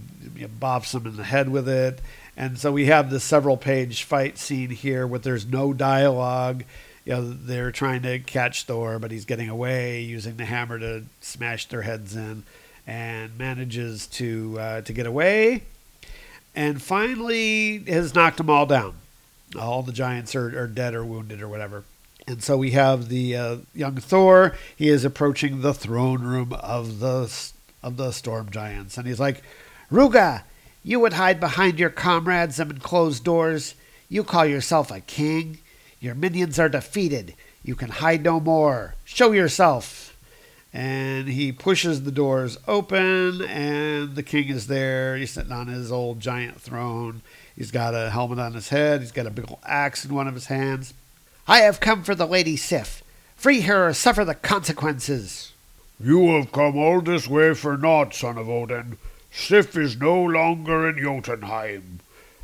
bops 0.60 0.92
them 0.92 1.06
in 1.06 1.16
the 1.16 1.24
head 1.24 1.48
with 1.48 1.68
it. 1.68 2.00
And 2.36 2.58
so 2.58 2.72
we 2.72 2.86
have 2.86 3.10
this 3.10 3.24
several 3.24 3.56
page 3.56 4.02
fight 4.02 4.38
scene 4.38 4.70
here 4.70 5.06
where 5.06 5.20
there's 5.20 5.46
no 5.46 5.72
dialogue. 5.72 6.64
You 7.04 7.12
know, 7.14 7.32
they're 7.32 7.70
trying 7.70 8.02
to 8.02 8.18
catch 8.18 8.64
Thor, 8.64 8.98
but 8.98 9.10
he's 9.10 9.24
getting 9.24 9.48
away 9.48 10.00
using 10.00 10.36
the 10.36 10.44
hammer 10.44 10.78
to 10.78 11.04
smash 11.20 11.66
their 11.66 11.82
heads 11.82 12.16
in, 12.16 12.44
and 12.86 13.36
manages 13.38 14.06
to 14.08 14.56
uh, 14.58 14.80
to 14.82 14.92
get 14.92 15.06
away. 15.06 15.62
And 16.56 16.80
finally, 16.80 17.78
has 17.84 18.14
knocked 18.14 18.38
them 18.38 18.50
all 18.50 18.66
down. 18.66 18.94
All 19.58 19.82
the 19.82 19.92
giants 19.92 20.34
are, 20.34 20.58
are 20.58 20.66
dead 20.66 20.94
or 20.94 21.04
wounded 21.04 21.42
or 21.42 21.48
whatever. 21.48 21.84
And 22.26 22.42
so 22.42 22.56
we 22.56 22.70
have 22.70 23.08
the 23.08 23.36
uh, 23.36 23.56
young 23.74 23.96
Thor. 23.96 24.56
He 24.74 24.88
is 24.88 25.04
approaching 25.04 25.60
the 25.60 25.74
throne 25.74 26.22
room 26.22 26.52
of 26.54 27.00
the 27.00 27.30
of 27.82 27.96
the 27.98 28.12
storm 28.12 28.50
giants, 28.50 28.96
and 28.96 29.06
he's 29.06 29.20
like, 29.20 29.42
"Rugga, 29.92 30.44
you 30.84 31.00
would 31.00 31.14
hide 31.14 31.40
behind 31.40 31.80
your 31.80 31.90
comrades 31.90 32.60
and 32.60 32.80
closed 32.80 33.24
doors. 33.24 33.74
You 34.08 34.22
call 34.22 34.46
yourself 34.46 34.90
a 34.90 35.00
king. 35.00 35.58
Your 35.98 36.14
minions 36.14 36.58
are 36.60 36.68
defeated. 36.68 37.34
You 37.64 37.74
can 37.74 37.88
hide 37.88 38.22
no 38.22 38.38
more. 38.38 38.94
Show 39.04 39.32
yourself." 39.32 40.16
And 40.72 41.28
he 41.28 41.50
pushes 41.52 42.02
the 42.02 42.12
doors 42.12 42.58
open, 42.68 43.42
and 43.42 44.14
the 44.14 44.22
king 44.22 44.48
is 44.48 44.66
there. 44.66 45.16
He's 45.16 45.30
sitting 45.30 45.52
on 45.52 45.68
his 45.68 45.90
old 45.90 46.20
giant 46.20 46.60
throne. 46.60 47.22
He's 47.56 47.70
got 47.70 47.94
a 47.94 48.10
helmet 48.10 48.38
on 48.38 48.54
his 48.54 48.68
head. 48.68 49.00
He's 49.00 49.12
got 49.12 49.26
a 49.26 49.30
big 49.30 49.46
old 49.48 49.60
axe 49.64 50.04
in 50.04 50.12
one 50.12 50.28
of 50.28 50.34
his 50.34 50.46
hands. 50.46 50.92
I 51.46 51.60
have 51.60 51.80
come 51.80 52.02
for 52.02 52.14
the 52.14 52.26
Lady 52.26 52.56
Sif. 52.56 53.02
Free 53.36 53.62
her 53.62 53.88
or 53.88 53.94
suffer 53.94 54.24
the 54.24 54.34
consequences. 54.34 55.52
You 56.00 56.36
have 56.36 56.52
come 56.52 56.76
all 56.76 57.00
this 57.00 57.28
way 57.28 57.54
for 57.54 57.76
naught, 57.76 58.12
son 58.12 58.36
of 58.36 58.48
Odin. 58.48 58.98
Sif 59.36 59.76
is 59.76 60.00
no 60.00 60.22
longer 60.22 60.88
in 60.88 60.96
Jotunheim. 60.96 61.98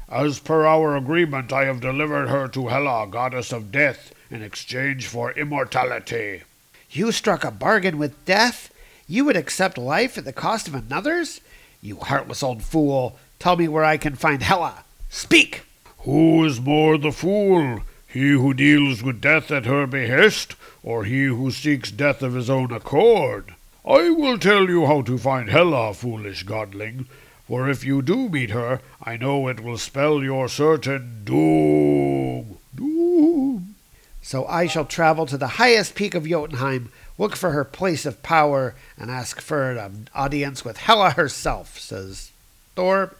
As 0.09 0.41
per 0.41 0.67
our 0.67 0.97
agreement, 0.97 1.53
I 1.53 1.65
have 1.65 1.81
delivered 1.81 2.29
her 2.29 2.49
to 2.49 2.67
Hela, 2.67 3.07
goddess 3.07 3.53
of 3.53 3.71
death, 3.71 4.13
in 4.29 4.43
exchange 4.43 5.07
for 5.07 5.33
immortality. 5.33 6.43
You 6.91 7.13
struck 7.13 7.45
a 7.45 7.53
bargain 7.53 7.97
with 7.97 8.25
death? 8.25 8.75
You 9.07 9.25
would 9.25 9.37
accept 9.37 9.79
life 9.79 10.19
at 10.19 10.25
the 10.25 10.33
cost 10.33 10.67
of 10.67 10.75
another's? 10.75 11.41
You 11.81 11.97
heartless 11.97 12.43
old 12.43 12.63
fool! 12.63 13.17
Tell 13.39 13.57
me 13.57 13.69
where 13.69 13.85
I 13.85 13.97
can 13.97 14.17
find 14.17 14.43
Hela. 14.43 14.85
Speak! 15.09 15.63
Who 16.01 16.45
is 16.45 16.61
more 16.61 16.99
the 16.99 17.13
fool? 17.13 17.81
He 18.07 18.33
who 18.33 18.53
deals 18.53 19.03
with 19.03 19.21
death 19.21 19.53
at 19.53 19.65
her 19.65 19.87
behest, 19.87 20.57
or 20.83 21.05
he 21.05 21.27
who 21.27 21.53
seeks 21.53 21.93
death 21.93 22.21
of 22.21 22.35
his 22.35 22.51
own 22.51 22.73
accord? 22.73 23.55
I 23.85 24.11
will 24.11 24.39
tell 24.39 24.69
you 24.69 24.87
how 24.87 25.03
to 25.03 25.17
find 25.17 25.49
Hela, 25.49 25.95
foolish 25.95 26.45
godling, 26.45 27.07
for 27.47 27.69
if 27.69 27.85
you 27.85 28.03
do 28.03 28.29
meet 28.29 28.51
her, 28.51 28.81
I 29.03 29.17
know 29.17 29.49
it 29.49 29.61
will 29.61 29.79
spell 29.79 30.23
your 30.23 30.49
certain 30.49 31.23
doom. 31.25 32.59
Doom. 32.75 33.75
So 34.23 34.47
I 34.47 34.67
shall 34.67 34.85
travel 34.85 35.27
to 35.27 35.39
the 35.39 35.57
highest 35.59 35.95
peak 35.95 36.15
of 36.15 36.29
Jotunheim, 36.29 36.93
look 37.19 37.35
for 37.35 37.53
her 37.53 37.65
place 37.65 38.05
of 38.05 38.23
power, 38.23 38.75
and 38.99 39.11
ask 39.11 39.41
for 39.41 39.73
an 39.73 40.09
audience 40.15 40.65
with 40.65 40.77
Hela 40.77 41.13
herself, 41.13 41.79
says 41.79 42.31
Thor. 42.77 43.15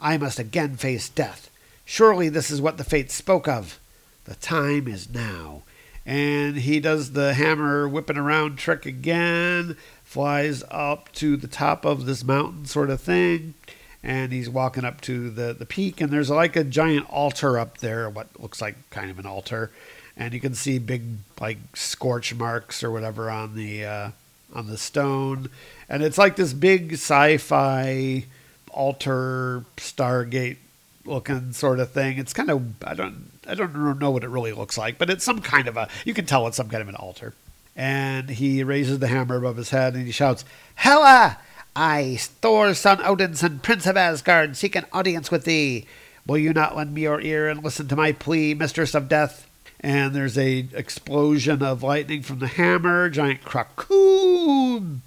I 0.00 0.18
must 0.18 0.38
again 0.38 0.76
face 0.76 1.08
death. 1.08 1.50
Surely 1.84 2.28
this 2.28 2.50
is 2.50 2.60
what 2.60 2.76
the 2.76 2.84
fates 2.84 3.14
spoke 3.14 3.48
of. 3.48 3.78
The 4.24 4.34
time 4.34 4.88
is 4.88 5.08
now. 5.08 5.62
And 6.08 6.56
he 6.56 6.80
does 6.80 7.12
the 7.12 7.34
hammer 7.34 7.86
whipping 7.86 8.16
around 8.16 8.56
trick 8.56 8.86
again, 8.86 9.76
flies 10.02 10.64
up 10.70 11.12
to 11.16 11.36
the 11.36 11.46
top 11.46 11.84
of 11.84 12.06
this 12.06 12.24
mountain 12.24 12.64
sort 12.64 12.88
of 12.88 12.98
thing, 12.98 13.52
and 14.02 14.32
he's 14.32 14.48
walking 14.48 14.86
up 14.86 15.02
to 15.02 15.28
the, 15.28 15.52
the 15.52 15.66
peak, 15.66 16.00
and 16.00 16.10
there's 16.10 16.30
like 16.30 16.56
a 16.56 16.64
giant 16.64 17.04
altar 17.10 17.58
up 17.58 17.76
there, 17.78 18.08
what 18.08 18.28
looks 18.40 18.62
like 18.62 18.76
kind 18.88 19.10
of 19.10 19.18
an 19.18 19.26
altar. 19.26 19.70
And 20.16 20.32
you 20.32 20.40
can 20.40 20.54
see 20.54 20.78
big 20.78 21.02
like 21.42 21.58
scorch 21.74 22.34
marks 22.34 22.82
or 22.82 22.90
whatever 22.90 23.30
on 23.30 23.54
the 23.54 23.84
uh, 23.84 24.10
on 24.54 24.66
the 24.66 24.78
stone, 24.78 25.50
and 25.90 26.02
it's 26.02 26.16
like 26.16 26.36
this 26.36 26.54
big 26.54 26.94
sci-fi 26.94 28.24
altar 28.70 29.66
Stargate 29.76 30.56
looking 31.04 31.52
sort 31.52 31.80
of 31.80 31.90
thing. 31.90 32.16
It's 32.16 32.32
kind 32.32 32.50
of 32.50 32.82
I 32.82 32.94
don't 32.94 33.30
I 33.48 33.54
don't 33.54 33.98
know 33.98 34.10
what 34.10 34.24
it 34.24 34.28
really 34.28 34.52
looks 34.52 34.76
like, 34.76 34.98
but 34.98 35.10
it's 35.10 35.24
some 35.24 35.40
kind 35.40 35.68
of 35.68 35.76
a 35.76 35.88
you 36.04 36.14
can 36.14 36.26
tell 36.26 36.46
it's 36.46 36.56
some 36.56 36.68
kind 36.68 36.82
of 36.82 36.88
an 36.88 36.94
altar. 36.94 37.34
And 37.74 38.28
he 38.28 38.62
raises 38.62 38.98
the 38.98 39.08
hammer 39.08 39.36
above 39.36 39.56
his 39.56 39.70
head 39.70 39.94
and 39.94 40.06
he 40.06 40.12
shouts, 40.12 40.44
Hela! 40.74 41.38
I, 41.76 42.18
Thor, 42.18 42.74
son 42.74 42.98
Odinson, 42.98 43.62
Prince 43.62 43.86
of 43.86 43.96
Asgard, 43.96 44.56
seek 44.56 44.74
an 44.74 44.86
audience 44.92 45.30
with 45.30 45.44
thee. 45.44 45.86
Will 46.26 46.38
you 46.38 46.52
not 46.52 46.76
lend 46.76 46.92
me 46.92 47.02
your 47.02 47.20
ear 47.20 47.48
and 47.48 47.62
listen 47.62 47.86
to 47.88 47.96
my 47.96 48.10
plea, 48.10 48.52
Mistress 48.52 48.94
of 48.94 49.08
Death? 49.08 49.48
And 49.80 50.12
there's 50.12 50.36
a 50.36 50.66
explosion 50.74 51.62
of 51.62 51.84
lightning 51.84 52.22
from 52.22 52.40
the 52.40 52.48
hammer, 52.48 53.08
giant 53.08 53.44
krakoon 53.44 55.02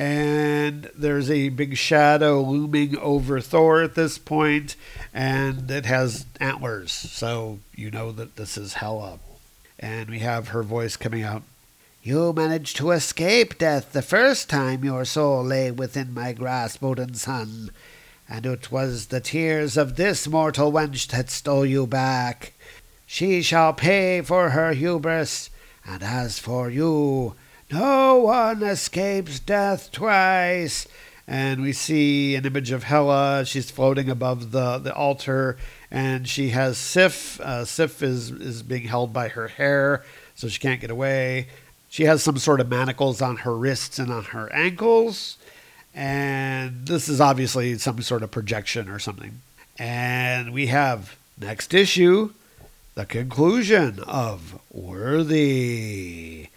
and 0.00 0.88
there's 0.96 1.30
a 1.30 1.50
big 1.50 1.76
shadow 1.76 2.40
looming 2.40 2.96
over 2.96 3.38
Thor 3.38 3.82
at 3.82 3.96
this 3.96 4.16
point, 4.16 4.74
and 5.12 5.70
it 5.70 5.84
has 5.84 6.24
antlers, 6.40 6.90
so 6.90 7.58
you 7.74 7.90
know 7.90 8.10
that 8.12 8.36
this 8.36 8.56
is 8.56 8.74
Hela. 8.74 9.18
And 9.78 10.08
we 10.08 10.20
have 10.20 10.48
her 10.48 10.62
voice 10.62 10.96
coming 10.96 11.22
out. 11.22 11.42
You 12.02 12.32
managed 12.32 12.78
to 12.78 12.92
escape 12.92 13.58
death 13.58 13.92
the 13.92 14.00
first 14.00 14.48
time 14.48 14.86
your 14.86 15.04
soul 15.04 15.44
lay 15.44 15.70
within 15.70 16.14
my 16.14 16.32
grasp, 16.32 16.80
Odinson, 16.80 17.68
and 18.26 18.46
it 18.46 18.72
was 18.72 19.08
the 19.08 19.20
tears 19.20 19.76
of 19.76 19.96
this 19.96 20.26
mortal 20.26 20.72
wench 20.72 21.08
that 21.08 21.28
stole 21.28 21.66
you 21.66 21.86
back. 21.86 22.54
She 23.06 23.42
shall 23.42 23.74
pay 23.74 24.22
for 24.22 24.48
her 24.50 24.72
hubris, 24.72 25.50
and 25.86 26.02
as 26.02 26.38
for 26.38 26.70
you, 26.70 27.34
no 27.72 28.18
one 28.18 28.62
escapes 28.62 29.38
death 29.40 29.90
twice. 29.92 30.86
And 31.26 31.62
we 31.62 31.72
see 31.72 32.34
an 32.34 32.44
image 32.44 32.72
of 32.72 32.84
Hela. 32.84 33.44
She's 33.46 33.70
floating 33.70 34.10
above 34.10 34.50
the, 34.50 34.78
the 34.78 34.92
altar, 34.92 35.56
and 35.88 36.26
she 36.26 36.48
has 36.48 36.76
Sif. 36.76 37.40
Uh, 37.40 37.64
Sif 37.64 38.02
is, 38.02 38.32
is 38.32 38.64
being 38.64 38.88
held 38.88 39.12
by 39.12 39.28
her 39.28 39.46
hair, 39.46 40.04
so 40.34 40.48
she 40.48 40.58
can't 40.58 40.80
get 40.80 40.90
away. 40.90 41.46
She 41.88 42.04
has 42.04 42.22
some 42.22 42.38
sort 42.38 42.60
of 42.60 42.68
manacles 42.68 43.22
on 43.22 43.38
her 43.38 43.56
wrists 43.56 43.98
and 44.00 44.12
on 44.12 44.24
her 44.24 44.52
ankles. 44.52 45.36
And 45.94 46.86
this 46.86 47.08
is 47.08 47.20
obviously 47.20 47.78
some 47.78 48.02
sort 48.02 48.22
of 48.22 48.30
projection 48.30 48.88
or 48.88 48.98
something. 48.98 49.40
And 49.78 50.52
we 50.52 50.66
have 50.66 51.16
next 51.38 51.74
issue 51.74 52.32
the 52.94 53.06
conclusion 53.06 54.00
of 54.06 54.60
Worthy. 54.72 56.48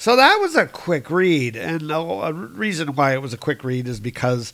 So 0.00 0.14
that 0.14 0.38
was 0.40 0.54
a 0.54 0.66
quick 0.66 1.10
read. 1.10 1.56
And 1.56 1.90
a 1.90 1.98
uh, 1.98 2.30
reason 2.30 2.94
why 2.94 3.14
it 3.14 3.20
was 3.20 3.34
a 3.34 3.38
quick 3.38 3.64
read 3.64 3.88
is 3.88 3.98
because 3.98 4.52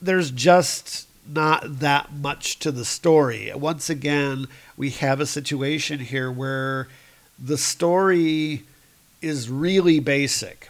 there's 0.00 0.30
just 0.30 1.08
not 1.26 1.80
that 1.80 2.12
much 2.12 2.58
to 2.58 2.70
the 2.70 2.84
story. 2.84 3.50
Once 3.54 3.88
again, 3.88 4.46
we 4.76 4.90
have 4.90 5.20
a 5.20 5.26
situation 5.26 6.00
here 6.00 6.30
where 6.30 6.88
the 7.42 7.56
story 7.56 8.64
is 9.22 9.48
really 9.48 10.00
basic. 10.00 10.68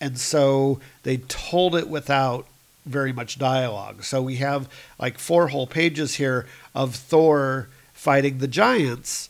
And 0.00 0.16
so 0.16 0.80
they 1.02 1.16
told 1.16 1.74
it 1.74 1.88
without 1.88 2.46
very 2.86 3.12
much 3.12 3.36
dialogue. 3.36 4.04
So 4.04 4.22
we 4.22 4.36
have 4.36 4.68
like 4.96 5.18
four 5.18 5.48
whole 5.48 5.66
pages 5.66 6.14
here 6.14 6.46
of 6.72 6.94
Thor 6.94 7.68
fighting 7.92 8.38
the 8.38 8.48
giants 8.48 9.28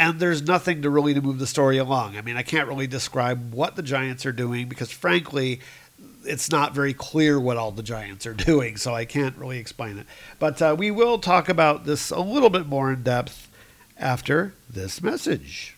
and 0.00 0.18
there's 0.18 0.40
nothing 0.40 0.80
to 0.80 0.88
really 0.88 1.12
to 1.12 1.20
move 1.20 1.38
the 1.38 1.46
story 1.46 1.76
along. 1.76 2.16
I 2.16 2.22
mean, 2.22 2.38
I 2.38 2.42
can't 2.42 2.66
really 2.66 2.86
describe 2.86 3.52
what 3.52 3.76
the 3.76 3.82
giants 3.82 4.24
are 4.24 4.32
doing 4.32 4.66
because 4.66 4.90
frankly, 4.90 5.60
it's 6.24 6.50
not 6.50 6.74
very 6.74 6.94
clear 6.94 7.38
what 7.38 7.58
all 7.58 7.70
the 7.70 7.82
giants 7.82 8.24
are 8.24 8.32
doing, 8.50 8.78
so 8.78 8.94
I 8.94 9.04
can't 9.04 9.36
really 9.36 9.58
explain 9.58 9.98
it. 9.98 10.06
But 10.38 10.62
uh, 10.62 10.74
we 10.76 10.90
will 10.90 11.18
talk 11.18 11.50
about 11.50 11.84
this 11.84 12.10
a 12.10 12.20
little 12.20 12.48
bit 12.48 12.66
more 12.66 12.90
in 12.90 13.02
depth 13.02 13.50
after 13.98 14.54
this 14.70 15.02
message. 15.02 15.76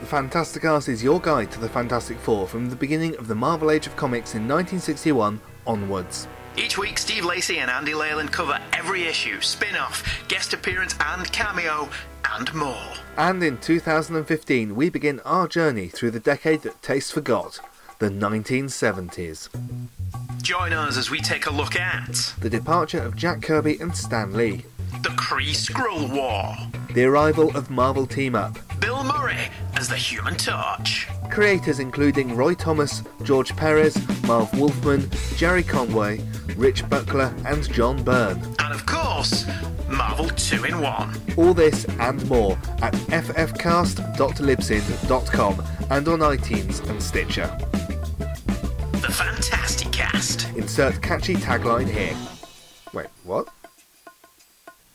The 0.00 0.06
Fantastic 0.06 0.64
Art 0.64 0.88
is 0.88 1.04
your 1.04 1.20
guide 1.20 1.52
to 1.52 1.60
the 1.60 1.68
Fantastic 1.68 2.18
Four 2.18 2.48
from 2.48 2.70
the 2.70 2.76
beginning 2.76 3.14
of 3.16 3.28
the 3.28 3.36
Marvel 3.36 3.70
Age 3.70 3.86
of 3.86 3.94
Comics 3.94 4.34
in 4.34 4.48
1961 4.48 5.40
onwards. 5.64 6.26
Each 6.58 6.78
week, 6.78 6.96
Steve 6.96 7.26
Lacey 7.26 7.58
and 7.58 7.70
Andy 7.70 7.92
Leyland 7.92 8.32
cover 8.32 8.58
every 8.72 9.02
issue, 9.02 9.42
spin 9.42 9.76
off, 9.76 10.02
guest 10.26 10.54
appearance, 10.54 10.94
and 10.98 11.30
cameo, 11.30 11.90
and 12.38 12.52
more. 12.54 12.92
And 13.16 13.42
in 13.42 13.58
2015, 13.58 14.74
we 14.74 14.90
begin 14.90 15.20
our 15.20 15.48
journey 15.48 15.88
through 15.88 16.10
the 16.10 16.20
decade 16.20 16.62
that 16.62 16.82
Taste 16.82 17.12
forgot 17.12 17.60
the 17.98 18.10
1970s. 18.10 19.48
Join 20.42 20.72
us 20.72 20.98
as 20.98 21.10
we 21.10 21.18
take 21.18 21.46
a 21.46 21.50
look 21.50 21.76
at 21.76 22.34
The 22.40 22.50
departure 22.50 23.00
of 23.00 23.16
Jack 23.16 23.40
Kirby 23.40 23.78
and 23.80 23.96
Stan 23.96 24.34
Lee, 24.34 24.64
the 25.02 25.08
Kree 25.10 25.54
Skrull 25.54 26.14
War, 26.14 26.54
the 26.92 27.04
arrival 27.04 27.56
of 27.56 27.70
Marvel 27.70 28.06
Team 28.06 28.34
Up, 28.34 28.58
Bill 28.80 29.02
Murray 29.02 29.48
as 29.74 29.88
the 29.88 29.96
Human 29.96 30.36
Torch, 30.36 31.08
creators 31.30 31.78
including 31.80 32.36
Roy 32.36 32.54
Thomas, 32.54 33.02
George 33.22 33.54
Perez, 33.56 33.96
Marv 34.26 34.52
Wolfman, 34.58 35.08
Gerry 35.36 35.62
Conway, 35.62 36.20
Rich 36.56 36.88
Buckler, 36.88 37.32
and 37.46 37.70
John 37.72 38.02
Byrne. 38.02 38.40
and 38.58 38.74
of 38.74 38.84
course, 38.86 39.44
Marvel 39.88 40.28
2 40.30 40.64
in 40.64 40.80
1. 40.80 41.20
All 41.36 41.54
this 41.54 41.84
and 42.00 42.28
more 42.28 42.58
at 42.82 42.92
ffcast.libsyn.com 42.94 45.62
and 45.90 46.08
on 46.08 46.18
iTunes 46.20 46.88
and 46.88 47.00
Stitcher. 47.02 47.46
The 48.92 49.12
Fantastic 49.12 49.92
Cast. 49.92 50.48
Insert 50.56 51.00
catchy 51.02 51.34
tagline 51.36 51.88
here. 51.88 52.16
Wait, 52.92 53.06
what? 53.24 53.48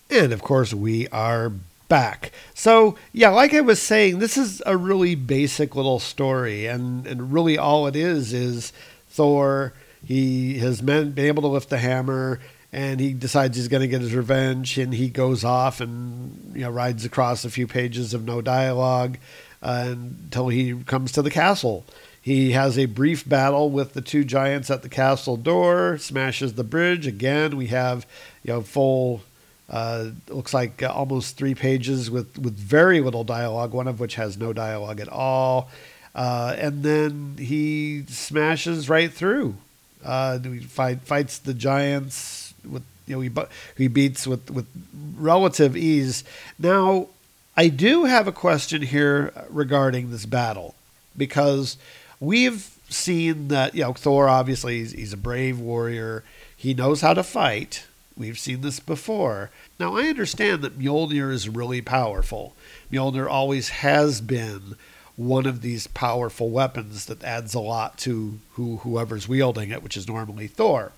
And 0.10 0.34
of 0.34 0.41
course, 0.41 0.73
we 0.73 1.08
are 1.10 1.51
back. 1.91 2.32
So, 2.54 2.95
yeah, 3.12 3.32
like 3.32 3.54
I 3.54 3.60
was 3.60 3.82
saying, 3.82 4.19
this 4.19 4.38
is 4.38 4.63
a 4.65 4.77
really 4.77 5.13
basic 5.13 5.75
little 5.75 5.99
story. 5.99 6.65
And, 6.65 7.06
and 7.06 7.34
really, 7.34 7.58
all 7.58 7.86
it 7.86 7.97
is 7.97 8.32
is 8.32 8.71
Thor. 9.10 9.73
He 10.06 10.60
has 10.60 10.82
been 10.82 11.19
able 11.19 11.41
to 11.41 11.49
lift 11.49 11.69
the 11.69 11.80
hammer 11.80 12.39
and 12.71 13.01
he 13.01 13.12
decides 13.12 13.58
he's 13.58 13.67
going 13.67 13.82
to 13.82 13.89
get 13.89 13.99
his 13.99 14.15
revenge. 14.15 14.77
And 14.77 14.93
he 14.93 15.10
goes 15.10 15.43
off 15.43 15.82
and 15.82 16.54
you 16.56 16.62
know 16.62 16.69
rides 16.69 17.04
across 17.04 17.43
a 17.43 17.49
few 17.49 17.67
pages 17.67 18.13
of 18.13 18.23
no 18.23 18.41
dialogue 18.41 19.17
uh, 19.62 19.88
until 19.89 20.47
he 20.47 20.73
comes 20.86 21.12
to 21.12 21.21
the 21.21 21.30
castle. 21.30 21.84
He 22.21 22.51
has 22.51 22.80
a 22.80 22.86
brief 22.86 23.27
battle 23.27 23.69
with 23.69 23.93
the 23.93 24.01
two 24.01 24.23
giants 24.23 24.71
at 24.71 24.82
the 24.82 24.89
castle 24.89 25.36
door, 25.36 25.97
smashes 25.97 26.54
the 26.54 26.63
bridge. 26.63 27.06
Again, 27.06 27.58
we 27.58 27.67
have 27.67 28.06
you 28.43 28.54
know 28.54 28.62
full 28.62 29.23
uh, 29.71 30.10
looks 30.27 30.53
like 30.53 30.84
uh, 30.84 30.91
almost 30.91 31.38
three 31.38 31.55
pages 31.55 32.12
with, 32.12 32.38
with 32.38 32.53
very 32.53 32.99
little 32.99 33.23
dialogue, 33.23 33.71
one 33.71 33.88
of 33.88 34.01
which 34.01 34.15
has 34.15 34.38
no 34.38 34.51
dialogue 34.51 34.99
at 34.99 35.07
all. 35.07 35.69
Uh, 36.13 36.53
and 36.57 36.84
then 36.84 37.36
he 37.39 38.03
smashes 38.10 38.89
right 38.89 39.13
through. 39.13 39.55
Uh, 40.03 40.39
he 40.39 40.60
fight, 40.60 41.01
fights 41.01 41.38
the 41.38 41.53
giants 41.53 42.53
with 42.69 42.84
you 43.07 43.15
know 43.15 43.21
he 43.21 43.31
he 43.77 43.88
beats 43.88 44.27
with 44.27 44.51
with 44.51 44.67
relative 45.15 45.77
ease. 45.77 46.23
Now, 46.60 47.07
I 47.55 47.69
do 47.69 48.05
have 48.05 48.27
a 48.27 48.31
question 48.31 48.81
here 48.81 49.31
regarding 49.49 50.12
this 50.12 50.25
battle 50.25 50.75
because 51.15 51.77
we've 52.19 52.77
seen 52.89 53.47
that 53.47 53.73
you 53.73 53.84
know 53.84 53.93
Thor 53.93 54.27
obviously 54.27 54.79
he's, 54.79 54.91
he's 54.91 55.13
a 55.13 55.17
brave 55.17 55.60
warrior. 55.60 56.23
He 56.55 56.73
knows 56.73 57.01
how 57.01 57.13
to 57.13 57.23
fight. 57.23 57.86
We've 58.21 58.39
seen 58.39 58.62
this 58.62 58.79
before. 58.79 59.49
Now 59.79 59.97
I 59.97 60.03
understand 60.03 60.62
that 60.62 60.77
Mjolnir 60.77 61.31
is 61.31 61.49
really 61.49 61.81
powerful. 61.81 62.53
Mjolnir 62.91 63.29
always 63.29 63.69
has 63.69 64.21
been 64.21 64.75
one 65.15 65.45
of 65.45 65.62
these 65.62 65.88
powerful 65.88 66.49
weapons 66.49 67.05
that 67.05 67.23
adds 67.23 67.53
a 67.53 67.60
lot 67.60 67.97
to 67.99 68.39
who 68.53 68.77
whoever's 68.77 69.27
wielding 69.27 69.71
it, 69.71 69.84
which 69.84 69.97
is 69.97 70.07
normally 70.07 70.47
Thor. 70.47 70.91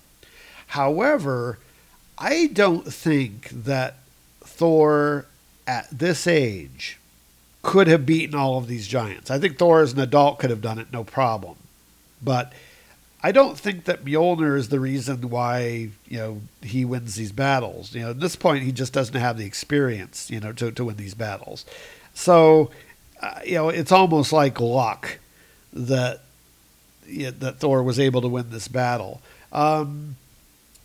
However, 0.68 1.58
I 2.18 2.50
don't 2.52 2.92
think 2.92 3.48
that 3.48 3.96
Thor 4.42 5.26
at 5.66 5.88
this 5.90 6.26
age 6.26 6.98
could 7.62 7.86
have 7.86 8.04
beaten 8.04 8.34
all 8.34 8.58
of 8.58 8.68
these 8.68 8.86
giants. 8.86 9.30
I 9.30 9.38
think 9.38 9.58
Thor 9.58 9.80
as 9.80 9.94
an 9.94 10.00
adult 10.00 10.38
could 10.38 10.50
have 10.50 10.60
done 10.60 10.78
it 10.78 10.92
no 10.92 11.04
problem. 11.04 11.56
But 12.22 12.52
I 13.24 13.32
don't 13.32 13.58
think 13.58 13.84
that 13.84 14.04
Mjolnir 14.04 14.54
is 14.54 14.68
the 14.68 14.78
reason 14.78 15.30
why, 15.30 15.88
you 16.06 16.18
know, 16.18 16.42
he 16.60 16.84
wins 16.84 17.14
these 17.14 17.32
battles. 17.32 17.94
You 17.94 18.02
know, 18.02 18.10
at 18.10 18.20
this 18.20 18.36
point 18.36 18.64
he 18.64 18.70
just 18.70 18.92
doesn't 18.92 19.18
have 19.18 19.38
the 19.38 19.46
experience, 19.46 20.30
you 20.30 20.40
know, 20.40 20.52
to, 20.52 20.70
to 20.70 20.84
win 20.84 20.96
these 20.96 21.14
battles. 21.14 21.64
So, 22.12 22.70
uh, 23.22 23.40
you 23.42 23.54
know, 23.54 23.70
it's 23.70 23.90
almost 23.90 24.30
like 24.30 24.60
luck 24.60 25.20
that 25.72 26.20
yeah, 27.08 27.30
that 27.38 27.60
Thor 27.60 27.82
was 27.82 27.98
able 27.98 28.20
to 28.20 28.28
win 28.28 28.50
this 28.50 28.68
battle. 28.68 29.22
Um, 29.52 30.16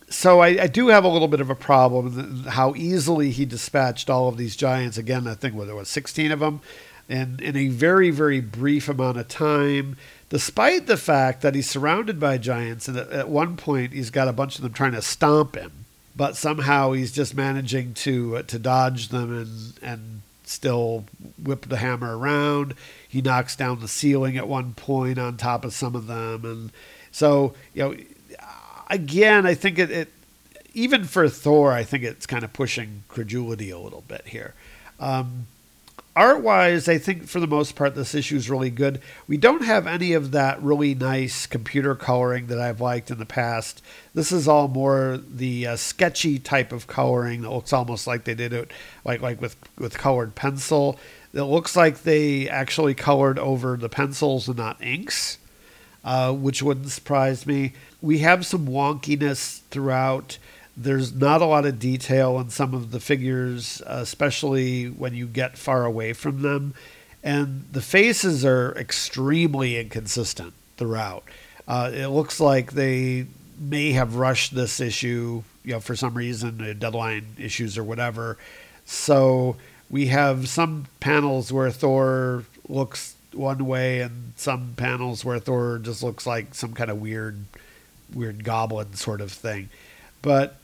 so 0.08 0.40
I, 0.40 0.62
I 0.62 0.66
do 0.66 0.88
have 0.88 1.04
a 1.04 1.08
little 1.08 1.28
bit 1.28 1.42
of 1.42 1.50
a 1.50 1.54
problem 1.54 2.44
how 2.44 2.74
easily 2.74 3.32
he 3.32 3.44
dispatched 3.44 4.08
all 4.08 4.28
of 4.28 4.38
these 4.38 4.56
giants. 4.56 4.96
Again, 4.96 5.26
I 5.26 5.34
think 5.34 5.54
well, 5.54 5.66
there 5.66 5.76
was 5.76 5.90
16 5.90 6.32
of 6.32 6.40
them, 6.40 6.62
and 7.06 7.38
in 7.42 7.54
a 7.54 7.68
very 7.68 8.10
very 8.10 8.40
brief 8.40 8.88
amount 8.88 9.18
of 9.18 9.28
time. 9.28 9.98
Despite 10.30 10.86
the 10.86 10.96
fact 10.96 11.42
that 11.42 11.54
he's 11.54 11.68
surrounded 11.68 12.18
by 12.18 12.38
giants, 12.38 12.86
and 12.88 12.96
at, 12.96 13.28
one 13.28 13.56
point 13.56 13.92
he's 13.92 14.10
got 14.10 14.28
a 14.28 14.32
bunch 14.32 14.56
of 14.56 14.62
them 14.62 14.72
trying 14.72 14.92
to 14.92 15.02
stomp 15.02 15.56
him, 15.56 15.84
but 16.16 16.36
somehow 16.36 16.92
he's 16.92 17.12
just 17.12 17.34
managing 17.34 17.94
to 17.94 18.38
uh, 18.38 18.42
to 18.42 18.58
dodge 18.58 19.08
them 19.08 19.36
and 19.36 19.72
and 19.82 20.22
still 20.44 21.04
whip 21.42 21.68
the 21.68 21.78
hammer 21.78 22.16
around. 22.16 22.74
He 23.08 23.20
knocks 23.20 23.56
down 23.56 23.80
the 23.80 23.88
ceiling 23.88 24.36
at 24.36 24.48
one 24.48 24.74
point 24.74 25.18
on 25.18 25.36
top 25.36 25.64
of 25.64 25.74
some 25.74 25.96
of 25.96 26.06
them, 26.06 26.44
and 26.44 26.72
so 27.10 27.54
you 27.74 27.82
know 27.82 27.96
again, 28.88 29.46
I 29.46 29.54
think 29.54 29.78
it, 29.78 29.90
it 29.90 30.12
even 30.74 31.04
for 31.04 31.28
Thor, 31.28 31.72
I 31.72 31.84
think 31.84 32.04
it's 32.04 32.26
kind 32.26 32.44
of 32.44 32.52
pushing 32.52 33.04
credulity 33.08 33.70
a 33.70 33.78
little 33.78 34.04
bit 34.06 34.28
here. 34.28 34.54
Um, 34.98 35.46
art 36.16 36.42
wise, 36.42 36.88
I 36.88 36.98
think 36.98 37.26
for 37.26 37.40
the 37.40 37.46
most 37.46 37.76
part, 37.76 37.94
this 37.94 38.14
issue 38.14 38.36
is 38.36 38.50
really 38.50 38.70
good. 38.70 39.00
We 39.28 39.36
don't 39.36 39.64
have 39.64 39.86
any 39.86 40.12
of 40.12 40.32
that 40.32 40.62
really 40.62 40.94
nice 40.94 41.46
computer 41.46 41.94
coloring 41.94 42.48
that 42.48 42.60
I've 42.60 42.80
liked 42.80 43.10
in 43.10 43.18
the 43.18 43.26
past. 43.26 43.82
This 44.14 44.32
is 44.32 44.48
all 44.48 44.68
more 44.68 45.18
the 45.18 45.66
uh, 45.66 45.76
sketchy 45.76 46.38
type 46.38 46.72
of 46.72 46.86
coloring 46.86 47.42
that 47.42 47.50
looks 47.50 47.72
almost 47.72 48.06
like 48.06 48.24
they 48.24 48.34
did 48.34 48.52
it 48.52 48.70
like 49.04 49.20
like 49.20 49.40
with 49.40 49.56
with 49.78 49.98
colored 49.98 50.34
pencil. 50.34 50.98
It 51.32 51.42
looks 51.42 51.76
like 51.76 52.02
they 52.02 52.48
actually 52.48 52.94
colored 52.94 53.38
over 53.38 53.76
the 53.76 53.88
pencils 53.88 54.48
and 54.48 54.58
not 54.58 54.82
inks, 54.82 55.38
uh, 56.04 56.32
which 56.32 56.62
wouldn't 56.62 56.90
surprise 56.90 57.46
me. 57.46 57.72
We 58.02 58.18
have 58.18 58.44
some 58.44 58.66
wonkiness 58.66 59.60
throughout. 59.70 60.38
There's 60.76 61.12
not 61.14 61.42
a 61.42 61.46
lot 61.46 61.66
of 61.66 61.78
detail 61.78 62.38
in 62.38 62.50
some 62.50 62.74
of 62.74 62.90
the 62.90 63.00
figures, 63.00 63.82
especially 63.86 64.86
when 64.86 65.14
you 65.14 65.26
get 65.26 65.58
far 65.58 65.84
away 65.84 66.12
from 66.12 66.42
them. 66.42 66.74
And 67.22 67.66
the 67.70 67.82
faces 67.82 68.44
are 68.44 68.72
extremely 68.76 69.78
inconsistent 69.78 70.54
throughout. 70.76 71.24
Uh, 71.68 71.90
it 71.92 72.08
looks 72.08 72.40
like 72.40 72.72
they 72.72 73.26
may 73.58 73.92
have 73.92 74.16
rushed 74.16 74.54
this 74.54 74.80
issue, 74.80 75.42
you 75.64 75.72
know, 75.72 75.80
for 75.80 75.94
some 75.94 76.14
reason, 76.14 76.60
uh, 76.62 76.72
deadline 76.72 77.26
issues 77.38 77.76
or 77.76 77.84
whatever. 77.84 78.38
So 78.86 79.56
we 79.90 80.06
have 80.06 80.48
some 80.48 80.86
panels 81.00 81.52
where 81.52 81.70
Thor 81.70 82.44
looks 82.68 83.14
one 83.32 83.66
way, 83.66 84.00
and 84.00 84.32
some 84.36 84.74
panels 84.76 85.24
where 85.24 85.38
Thor 85.38 85.78
just 85.78 86.02
looks 86.02 86.26
like 86.26 86.54
some 86.54 86.72
kind 86.72 86.90
of 86.90 87.00
weird, 87.00 87.44
weird 88.12 88.42
goblin 88.42 88.94
sort 88.94 89.20
of 89.20 89.30
thing. 89.30 89.68
But 90.22 90.56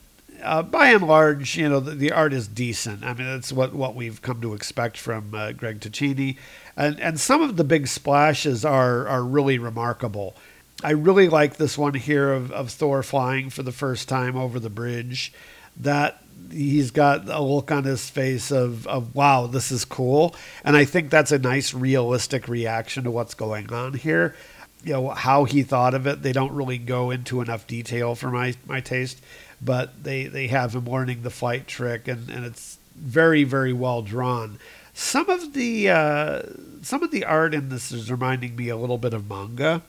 uh, 0.43 0.63
by 0.63 0.89
and 0.89 1.07
large, 1.07 1.57
you 1.57 1.69
know, 1.69 1.79
the, 1.79 1.91
the, 1.91 2.11
art 2.11 2.33
is 2.33 2.47
decent. 2.47 3.03
I 3.03 3.13
mean, 3.13 3.27
that's 3.27 3.51
what, 3.51 3.73
what 3.73 3.95
we've 3.95 4.21
come 4.21 4.41
to 4.41 4.53
expect 4.53 4.97
from 4.97 5.33
uh, 5.33 5.51
Greg 5.51 5.79
Tocchini. 5.79 6.37
And, 6.75 6.99
and 6.99 7.19
some 7.19 7.41
of 7.41 7.57
the 7.57 7.63
big 7.63 7.87
splashes 7.87 8.63
are, 8.63 9.07
are 9.07 9.23
really 9.23 9.57
remarkable. 9.57 10.35
I 10.83 10.91
really 10.91 11.27
like 11.27 11.57
this 11.57 11.77
one 11.77 11.95
here 11.95 12.31
of, 12.31 12.51
of 12.51 12.69
Thor 12.69 13.01
flying 13.01 13.49
for 13.49 13.63
the 13.63 13.71
first 13.71 14.07
time 14.07 14.37
over 14.37 14.59
the 14.59 14.69
bridge. 14.69 15.33
That 15.75 16.21
he's 16.51 16.91
got 16.91 17.27
a 17.29 17.41
look 17.41 17.71
on 17.71 17.83
his 17.83 18.09
face 18.09 18.51
of, 18.51 18.85
of 18.87 19.15
wow, 19.15 19.47
this 19.47 19.71
is 19.71 19.85
cool. 19.85 20.35
And 20.63 20.77
I 20.77 20.85
think 20.85 21.09
that's 21.09 21.31
a 21.31 21.39
nice 21.39 21.73
realistic 21.73 22.47
reaction 22.47 23.03
to 23.03 23.11
what's 23.11 23.33
going 23.33 23.71
on 23.71 23.93
here. 23.93 24.35
You 24.83 24.93
know, 24.93 25.09
how 25.09 25.43
he 25.43 25.63
thought 25.63 25.93
of 25.93 26.07
it. 26.07 26.21
They 26.21 26.31
don't 26.31 26.53
really 26.53 26.77
go 26.77 27.11
into 27.11 27.41
enough 27.41 27.67
detail 27.67 28.15
for 28.15 28.29
my, 28.31 28.53
my 28.67 28.79
taste, 28.79 29.21
but 29.61 30.03
they, 30.03 30.25
they 30.25 30.47
have 30.47 30.75
him 30.75 30.85
learning 30.85 31.23
the 31.23 31.29
flight 31.29 31.67
trick 31.67 32.07
and, 32.07 32.29
and 32.29 32.45
it's 32.45 32.77
very, 32.95 33.43
very 33.43 33.73
well 33.73 34.01
drawn. 34.01 34.59
Some 34.93 35.29
of 35.29 35.53
the 35.53 35.91
uh, 35.91 36.41
some 36.81 37.03
of 37.03 37.11
the 37.11 37.23
art 37.23 37.53
in 37.53 37.69
this 37.69 37.91
is 37.91 38.09
reminding 38.09 38.55
me 38.55 38.69
a 38.69 38.75
little 38.75 38.97
bit 38.97 39.13
of 39.13 39.29
manga 39.29 39.83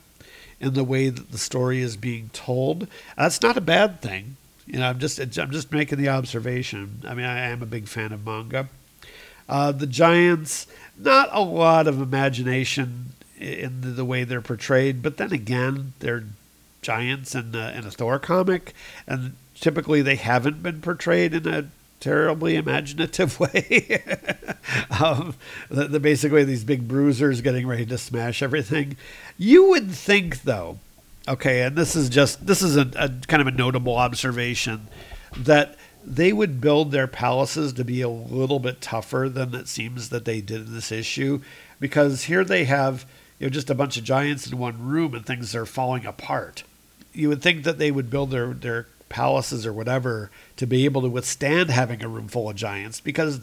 in 0.59 0.75
the 0.75 0.83
way 0.83 1.09
that 1.09 1.31
the 1.31 1.37
story 1.39 1.81
is 1.81 1.97
being 1.97 2.29
told. 2.31 2.87
That's 3.17 3.41
not 3.41 3.57
a 3.57 3.61
bad 3.61 4.01
thing. 4.01 4.37
You 4.67 4.77
know, 4.77 4.87
I'm 4.87 4.99
just 4.99 5.17
I'm 5.19 5.51
just 5.51 5.71
making 5.71 5.97
the 5.97 6.09
observation. 6.09 7.01
I 7.07 7.15
mean, 7.15 7.25
I 7.25 7.49
am 7.49 7.63
a 7.63 7.65
big 7.65 7.87
fan 7.87 8.11
of 8.11 8.23
manga. 8.23 8.69
Uh, 9.47 9.71
the 9.71 9.87
giants, 9.87 10.67
not 10.95 11.29
a 11.31 11.41
lot 11.41 11.87
of 11.87 11.99
imagination 11.99 13.13
in 13.39 13.95
the, 13.95 14.05
way 14.05 14.23
they're 14.23 14.41
portrayed, 14.41 15.01
but 15.01 15.17
then 15.17 15.31
again, 15.31 15.93
they're 15.99 16.25
giants 16.81 17.35
in, 17.35 17.55
uh, 17.55 17.73
in 17.75 17.85
a 17.85 17.91
Thor 17.91 18.19
comic, 18.19 18.73
and 19.07 19.35
typically 19.55 20.01
they 20.01 20.15
haven't 20.15 20.61
been 20.61 20.81
portrayed 20.81 21.33
in 21.33 21.47
a 21.47 21.69
terribly 21.99 22.55
imaginative 22.55 23.39
way. 23.39 24.03
um, 24.99 25.35
the, 25.69 25.87
the 25.87 25.99
basically 25.99 26.43
these 26.43 26.63
big 26.63 26.87
bruisers 26.87 27.41
getting 27.41 27.67
ready 27.67 27.85
to 27.85 27.97
smash 27.97 28.41
everything. 28.41 28.97
You 29.37 29.69
would 29.69 29.91
think, 29.91 30.43
though, 30.43 30.79
okay, 31.27 31.61
and 31.61 31.75
this 31.75 31.95
is 31.95 32.09
just 32.09 32.45
this 32.45 32.61
is 32.61 32.75
a, 32.75 32.89
a 32.95 33.09
kind 33.27 33.41
of 33.41 33.47
a 33.47 33.51
notable 33.51 33.95
observation 33.95 34.87
that 35.37 35.75
they 36.03 36.33
would 36.33 36.61
build 36.61 36.91
their 36.91 37.07
palaces 37.07 37.73
to 37.73 37.83
be 37.83 38.01
a 38.01 38.09
little 38.09 38.59
bit 38.59 38.81
tougher 38.81 39.29
than 39.29 39.53
it 39.53 39.67
seems 39.67 40.09
that 40.09 40.25
they 40.25 40.41
did 40.41 40.67
in 40.67 40.73
this 40.73 40.91
issue, 40.91 41.41
because 41.79 42.23
here 42.23 42.43
they 42.43 42.65
have 42.65 43.05
you 43.39 43.47
know 43.47 43.49
just 43.49 43.69
a 43.69 43.75
bunch 43.75 43.97
of 43.97 44.03
giants 44.03 44.49
in 44.49 44.57
one 44.57 44.85
room 44.85 45.13
and 45.13 45.25
things 45.25 45.55
are 45.55 45.65
falling 45.65 46.05
apart. 46.05 46.63
You 47.13 47.29
would 47.29 47.41
think 47.41 47.63
that 47.63 47.79
they 47.79 47.91
would 47.91 48.09
build 48.09 48.31
their 48.31 48.53
their 48.53 48.87
palaces 49.07 49.65
or 49.65 49.73
whatever 49.73 50.29
to 50.57 50.67
be 50.67 50.85
able 50.85 51.01
to 51.01 51.09
withstand 51.09 51.71
having 51.71 52.03
a 52.03 52.07
room 52.07 52.27
full 52.27 52.49
of 52.49 52.55
giants 52.55 52.99
because 52.99 53.41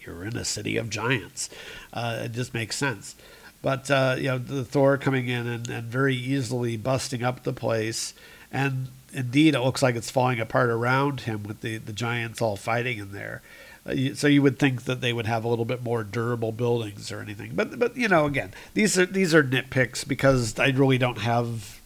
you're 0.00 0.24
in 0.24 0.36
a 0.36 0.44
city 0.44 0.76
of 0.76 0.88
giants. 0.88 1.50
Uh, 1.92 2.22
it 2.24 2.32
just 2.32 2.54
makes 2.54 2.76
sense. 2.76 3.16
But 3.62 3.90
uh, 3.90 4.16
you 4.18 4.28
know 4.28 4.38
the 4.38 4.64
Thor 4.64 4.96
coming 4.96 5.28
in 5.28 5.46
and, 5.46 5.68
and 5.68 5.84
very 5.84 6.14
easily 6.14 6.76
busting 6.76 7.22
up 7.22 7.42
the 7.42 7.52
place, 7.52 8.14
and 8.50 8.88
indeed 9.12 9.54
it 9.54 9.60
looks 9.60 9.82
like 9.82 9.96
it's 9.96 10.10
falling 10.10 10.40
apart 10.40 10.70
around 10.70 11.22
him 11.22 11.42
with 11.42 11.60
the, 11.60 11.76
the 11.78 11.92
giants 11.92 12.40
all 12.40 12.56
fighting 12.56 12.98
in 12.98 13.12
there. 13.12 13.42
Uh, 13.86 14.14
so 14.14 14.26
you 14.26 14.42
would 14.42 14.58
think 14.58 14.84
that 14.84 15.00
they 15.00 15.12
would 15.12 15.26
have 15.26 15.44
a 15.44 15.48
little 15.48 15.64
bit 15.64 15.82
more 15.82 16.04
durable 16.04 16.52
buildings 16.52 17.10
or 17.10 17.20
anything. 17.20 17.52
But 17.54 17.78
but 17.78 17.96
you 17.96 18.08
know 18.08 18.26
again 18.26 18.52
these 18.74 18.98
are 18.98 19.06
these 19.06 19.34
are 19.34 19.42
nitpicks 19.42 20.06
because 20.06 20.58
I 20.58 20.68
really 20.68 20.98
don't 20.98 21.18
have 21.18 21.80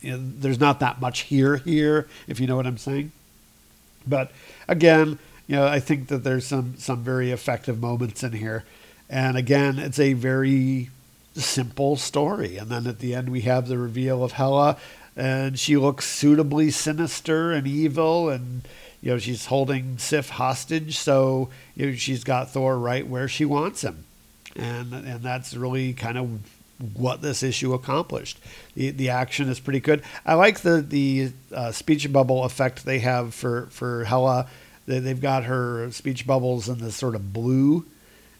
you 0.00 0.12
know, 0.12 0.20
there's 0.38 0.60
not 0.60 0.80
that 0.80 1.00
much 1.00 1.20
here 1.20 1.56
here, 1.58 2.08
if 2.26 2.40
you 2.40 2.46
know 2.46 2.56
what 2.56 2.66
I'm 2.66 2.78
saying. 2.78 3.12
But 4.06 4.30
again, 4.66 5.18
you 5.46 5.56
know, 5.56 5.66
I 5.66 5.80
think 5.80 6.08
that 6.08 6.24
there's 6.24 6.46
some 6.46 6.76
some 6.78 7.02
very 7.02 7.30
effective 7.30 7.80
moments 7.80 8.22
in 8.22 8.32
here, 8.32 8.64
and 9.08 9.36
again, 9.36 9.78
it's 9.78 9.98
a 9.98 10.12
very 10.12 10.90
simple 11.34 11.96
story. 11.96 12.56
And 12.56 12.68
then 12.68 12.86
at 12.86 12.98
the 12.98 13.14
end, 13.14 13.30
we 13.30 13.42
have 13.42 13.68
the 13.68 13.78
reveal 13.78 14.22
of 14.24 14.32
Hela, 14.32 14.76
and 15.16 15.58
she 15.58 15.76
looks 15.76 16.06
suitably 16.06 16.70
sinister 16.70 17.52
and 17.52 17.66
evil, 17.66 18.28
and 18.28 18.62
you 19.00 19.12
know 19.12 19.18
she's 19.18 19.46
holding 19.46 19.98
Sif 19.98 20.30
hostage, 20.30 20.98
so 20.98 21.48
you 21.74 21.86
know 21.86 21.94
she's 21.94 22.24
got 22.24 22.50
Thor 22.50 22.78
right 22.78 23.06
where 23.06 23.28
she 23.28 23.44
wants 23.44 23.82
him, 23.82 24.04
and 24.56 24.92
and 24.92 25.22
that's 25.22 25.54
really 25.54 25.92
kind 25.92 26.18
of 26.18 26.40
what 26.94 27.22
this 27.22 27.42
issue 27.42 27.74
accomplished. 27.74 28.38
The, 28.74 28.90
the 28.90 29.08
action 29.10 29.48
is 29.48 29.60
pretty 29.60 29.80
good. 29.80 30.02
I 30.24 30.34
like 30.34 30.60
the 30.60 30.80
the 30.80 31.32
uh, 31.52 31.72
speech 31.72 32.10
bubble 32.12 32.44
effect 32.44 32.84
they 32.84 33.00
have 33.00 33.34
for 33.34 33.66
for 33.70 34.04
Hela. 34.04 34.48
They, 34.86 35.00
they've 35.00 35.20
got 35.20 35.44
her 35.44 35.90
speech 35.90 36.26
bubbles 36.26 36.68
in 36.68 36.78
this 36.78 36.96
sort 36.96 37.14
of 37.14 37.32
blue, 37.32 37.84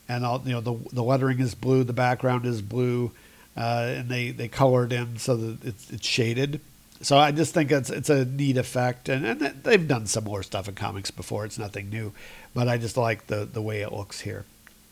and 0.08 0.24
all, 0.24 0.42
you 0.44 0.52
know 0.52 0.60
the 0.60 0.76
the 0.92 1.02
lettering 1.02 1.40
is 1.40 1.54
blue, 1.54 1.84
the 1.84 1.92
background 1.92 2.46
is 2.46 2.62
blue, 2.62 3.12
uh, 3.56 3.86
and 3.96 4.08
they 4.08 4.30
they 4.30 4.48
colored 4.48 4.92
in 4.92 5.18
so 5.18 5.36
that 5.36 5.64
it's 5.64 5.90
it's 5.90 6.06
shaded. 6.06 6.60
So 7.00 7.16
I 7.16 7.30
just 7.30 7.54
think 7.54 7.70
it's 7.70 7.90
it's 7.90 8.10
a 8.10 8.24
neat 8.24 8.56
effect, 8.56 9.08
and, 9.08 9.24
and 9.24 9.40
they've 9.62 9.86
done 9.86 10.06
similar 10.06 10.42
stuff 10.42 10.68
in 10.68 10.74
comics 10.74 11.10
before. 11.10 11.44
It's 11.44 11.58
nothing 11.58 11.90
new, 11.90 12.12
but 12.54 12.66
I 12.68 12.76
just 12.76 12.96
like 12.96 13.28
the 13.28 13.44
the 13.44 13.62
way 13.62 13.82
it 13.82 13.92
looks 13.92 14.20
here. 14.20 14.44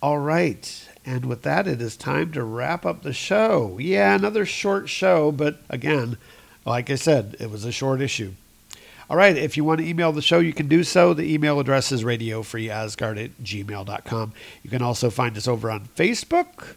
All 0.02 0.18
right. 0.18 0.88
And 1.04 1.24
with 1.24 1.42
that, 1.42 1.66
it 1.66 1.80
is 1.80 1.96
time 1.96 2.32
to 2.32 2.44
wrap 2.44 2.84
up 2.84 3.02
the 3.02 3.12
show. 3.12 3.78
Yeah, 3.80 4.14
another 4.14 4.44
short 4.44 4.88
show, 4.88 5.32
but 5.32 5.60
again, 5.68 6.16
like 6.64 6.90
I 6.90 6.96
said, 6.96 7.36
it 7.40 7.50
was 7.50 7.64
a 7.64 7.72
short 7.72 8.00
issue. 8.00 8.32
All 9.08 9.16
right, 9.16 9.36
if 9.36 9.56
you 9.56 9.62
want 9.62 9.80
to 9.80 9.86
email 9.86 10.10
the 10.10 10.20
show, 10.20 10.40
you 10.40 10.52
can 10.52 10.66
do 10.66 10.82
so. 10.82 11.14
The 11.14 11.32
email 11.32 11.60
address 11.60 11.92
is 11.92 12.02
radiofreeasgard 12.02 13.24
at 13.24 13.42
gmail.com. 13.42 14.32
You 14.64 14.70
can 14.70 14.82
also 14.82 15.10
find 15.10 15.36
us 15.36 15.46
over 15.46 15.70
on 15.70 15.88
Facebook. 15.96 16.74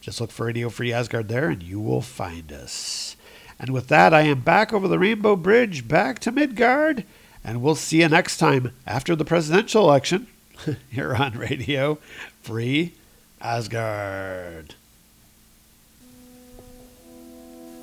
Just 0.00 0.20
look 0.20 0.30
for 0.30 0.46
Radio 0.46 0.68
Free 0.68 0.92
Asgard 0.92 1.28
there, 1.28 1.48
and 1.48 1.60
you 1.60 1.80
will 1.80 2.00
find 2.00 2.52
us. 2.52 3.16
And 3.62 3.70
with 3.70 3.86
that, 3.88 4.12
I 4.12 4.22
am 4.22 4.40
back 4.40 4.72
over 4.72 4.88
the 4.88 4.98
Rainbow 4.98 5.36
Bridge, 5.36 5.86
back 5.86 6.18
to 6.18 6.32
Midgard, 6.32 7.04
and 7.44 7.62
we'll 7.62 7.76
see 7.76 8.00
you 8.00 8.08
next 8.08 8.38
time 8.38 8.72
after 8.88 9.14
the 9.14 9.24
presidential 9.24 9.84
election 9.84 10.26
here 10.90 11.14
on 11.14 11.38
Radio 11.38 11.98
Free 12.42 12.94
Asgard. 13.40 14.74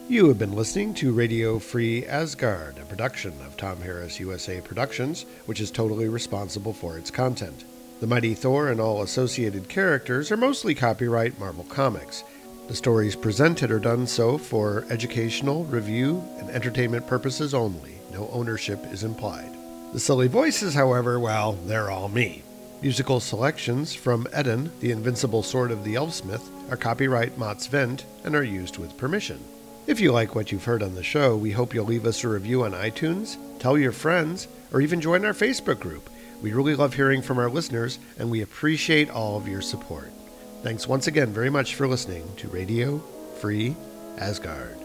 You 0.09 0.27
have 0.27 0.37
been 0.37 0.53
listening 0.53 0.93
to 0.95 1.13
Radio 1.13 1.59
Free 1.59 2.05
Asgard, 2.05 2.77
a 2.77 2.83
production 2.83 3.31
of 3.45 3.55
Tom 3.55 3.79
Harris 3.79 4.19
USA 4.19 4.59
Productions, 4.59 5.25
which 5.45 5.61
is 5.61 5.71
totally 5.71 6.09
responsible 6.09 6.73
for 6.73 6.97
its 6.97 7.09
content. 7.09 7.63
The 8.01 8.07
Mighty 8.07 8.33
Thor 8.33 8.67
and 8.67 8.81
all 8.81 9.01
associated 9.01 9.69
characters 9.69 10.29
are 10.29 10.37
mostly 10.37 10.75
copyright 10.75 11.39
Marvel 11.39 11.63
Comics. 11.63 12.25
The 12.69 12.75
stories 12.75 13.15
presented 13.15 13.71
are 13.71 13.79
done 13.79 14.05
so 14.05 14.37
for 14.37 14.85
educational, 14.91 15.65
review, 15.65 16.23
and 16.37 16.51
entertainment 16.51 17.07
purposes 17.07 17.55
only. 17.55 17.95
No 18.13 18.29
ownership 18.31 18.79
is 18.91 19.03
implied. 19.03 19.55
The 19.91 19.99
silly 19.99 20.27
voices, 20.27 20.75
however, 20.75 21.19
well, 21.19 21.53
they're 21.65 21.89
all 21.89 22.09
me. 22.09 22.43
Musical 22.83 23.19
selections 23.21 23.95
from 23.95 24.27
Eden, 24.39 24.71
the 24.81 24.91
Invincible 24.91 25.41
Sword 25.41 25.71
of 25.71 25.83
the 25.83 25.95
Elfsmith, 25.95 26.47
are 26.71 26.77
copyright 26.77 27.39
Mott's 27.39 27.65
Vent 27.65 28.05
and 28.23 28.35
are 28.35 28.43
used 28.43 28.77
with 28.77 28.97
permission. 28.97 29.43
If 29.87 29.99
you 29.99 30.11
like 30.11 30.35
what 30.35 30.51
you've 30.51 30.65
heard 30.65 30.83
on 30.83 30.93
the 30.93 31.01
show, 31.01 31.35
we 31.35 31.49
hope 31.49 31.73
you'll 31.73 31.85
leave 31.85 32.05
us 32.05 32.23
a 32.23 32.29
review 32.29 32.65
on 32.65 32.73
iTunes, 32.73 33.37
tell 33.57 33.79
your 33.79 33.91
friends, 33.91 34.47
or 34.71 34.79
even 34.79 35.01
join 35.01 35.25
our 35.25 35.33
Facebook 35.33 35.79
group. 35.79 36.07
We 36.39 36.53
really 36.53 36.75
love 36.75 36.93
hearing 36.93 37.23
from 37.23 37.39
our 37.39 37.49
listeners, 37.49 37.97
and 38.19 38.29
we 38.29 38.43
appreciate 38.43 39.09
all 39.09 39.37
of 39.37 39.47
your 39.47 39.63
support. 39.63 40.11
Thanks 40.61 40.87
once 40.87 41.07
again 41.07 41.31
very 41.31 41.49
much 41.49 41.75
for 41.75 41.87
listening 41.87 42.23
to 42.37 42.49
Radio 42.49 42.99
Free 43.39 43.75
Asgard. 44.17 44.78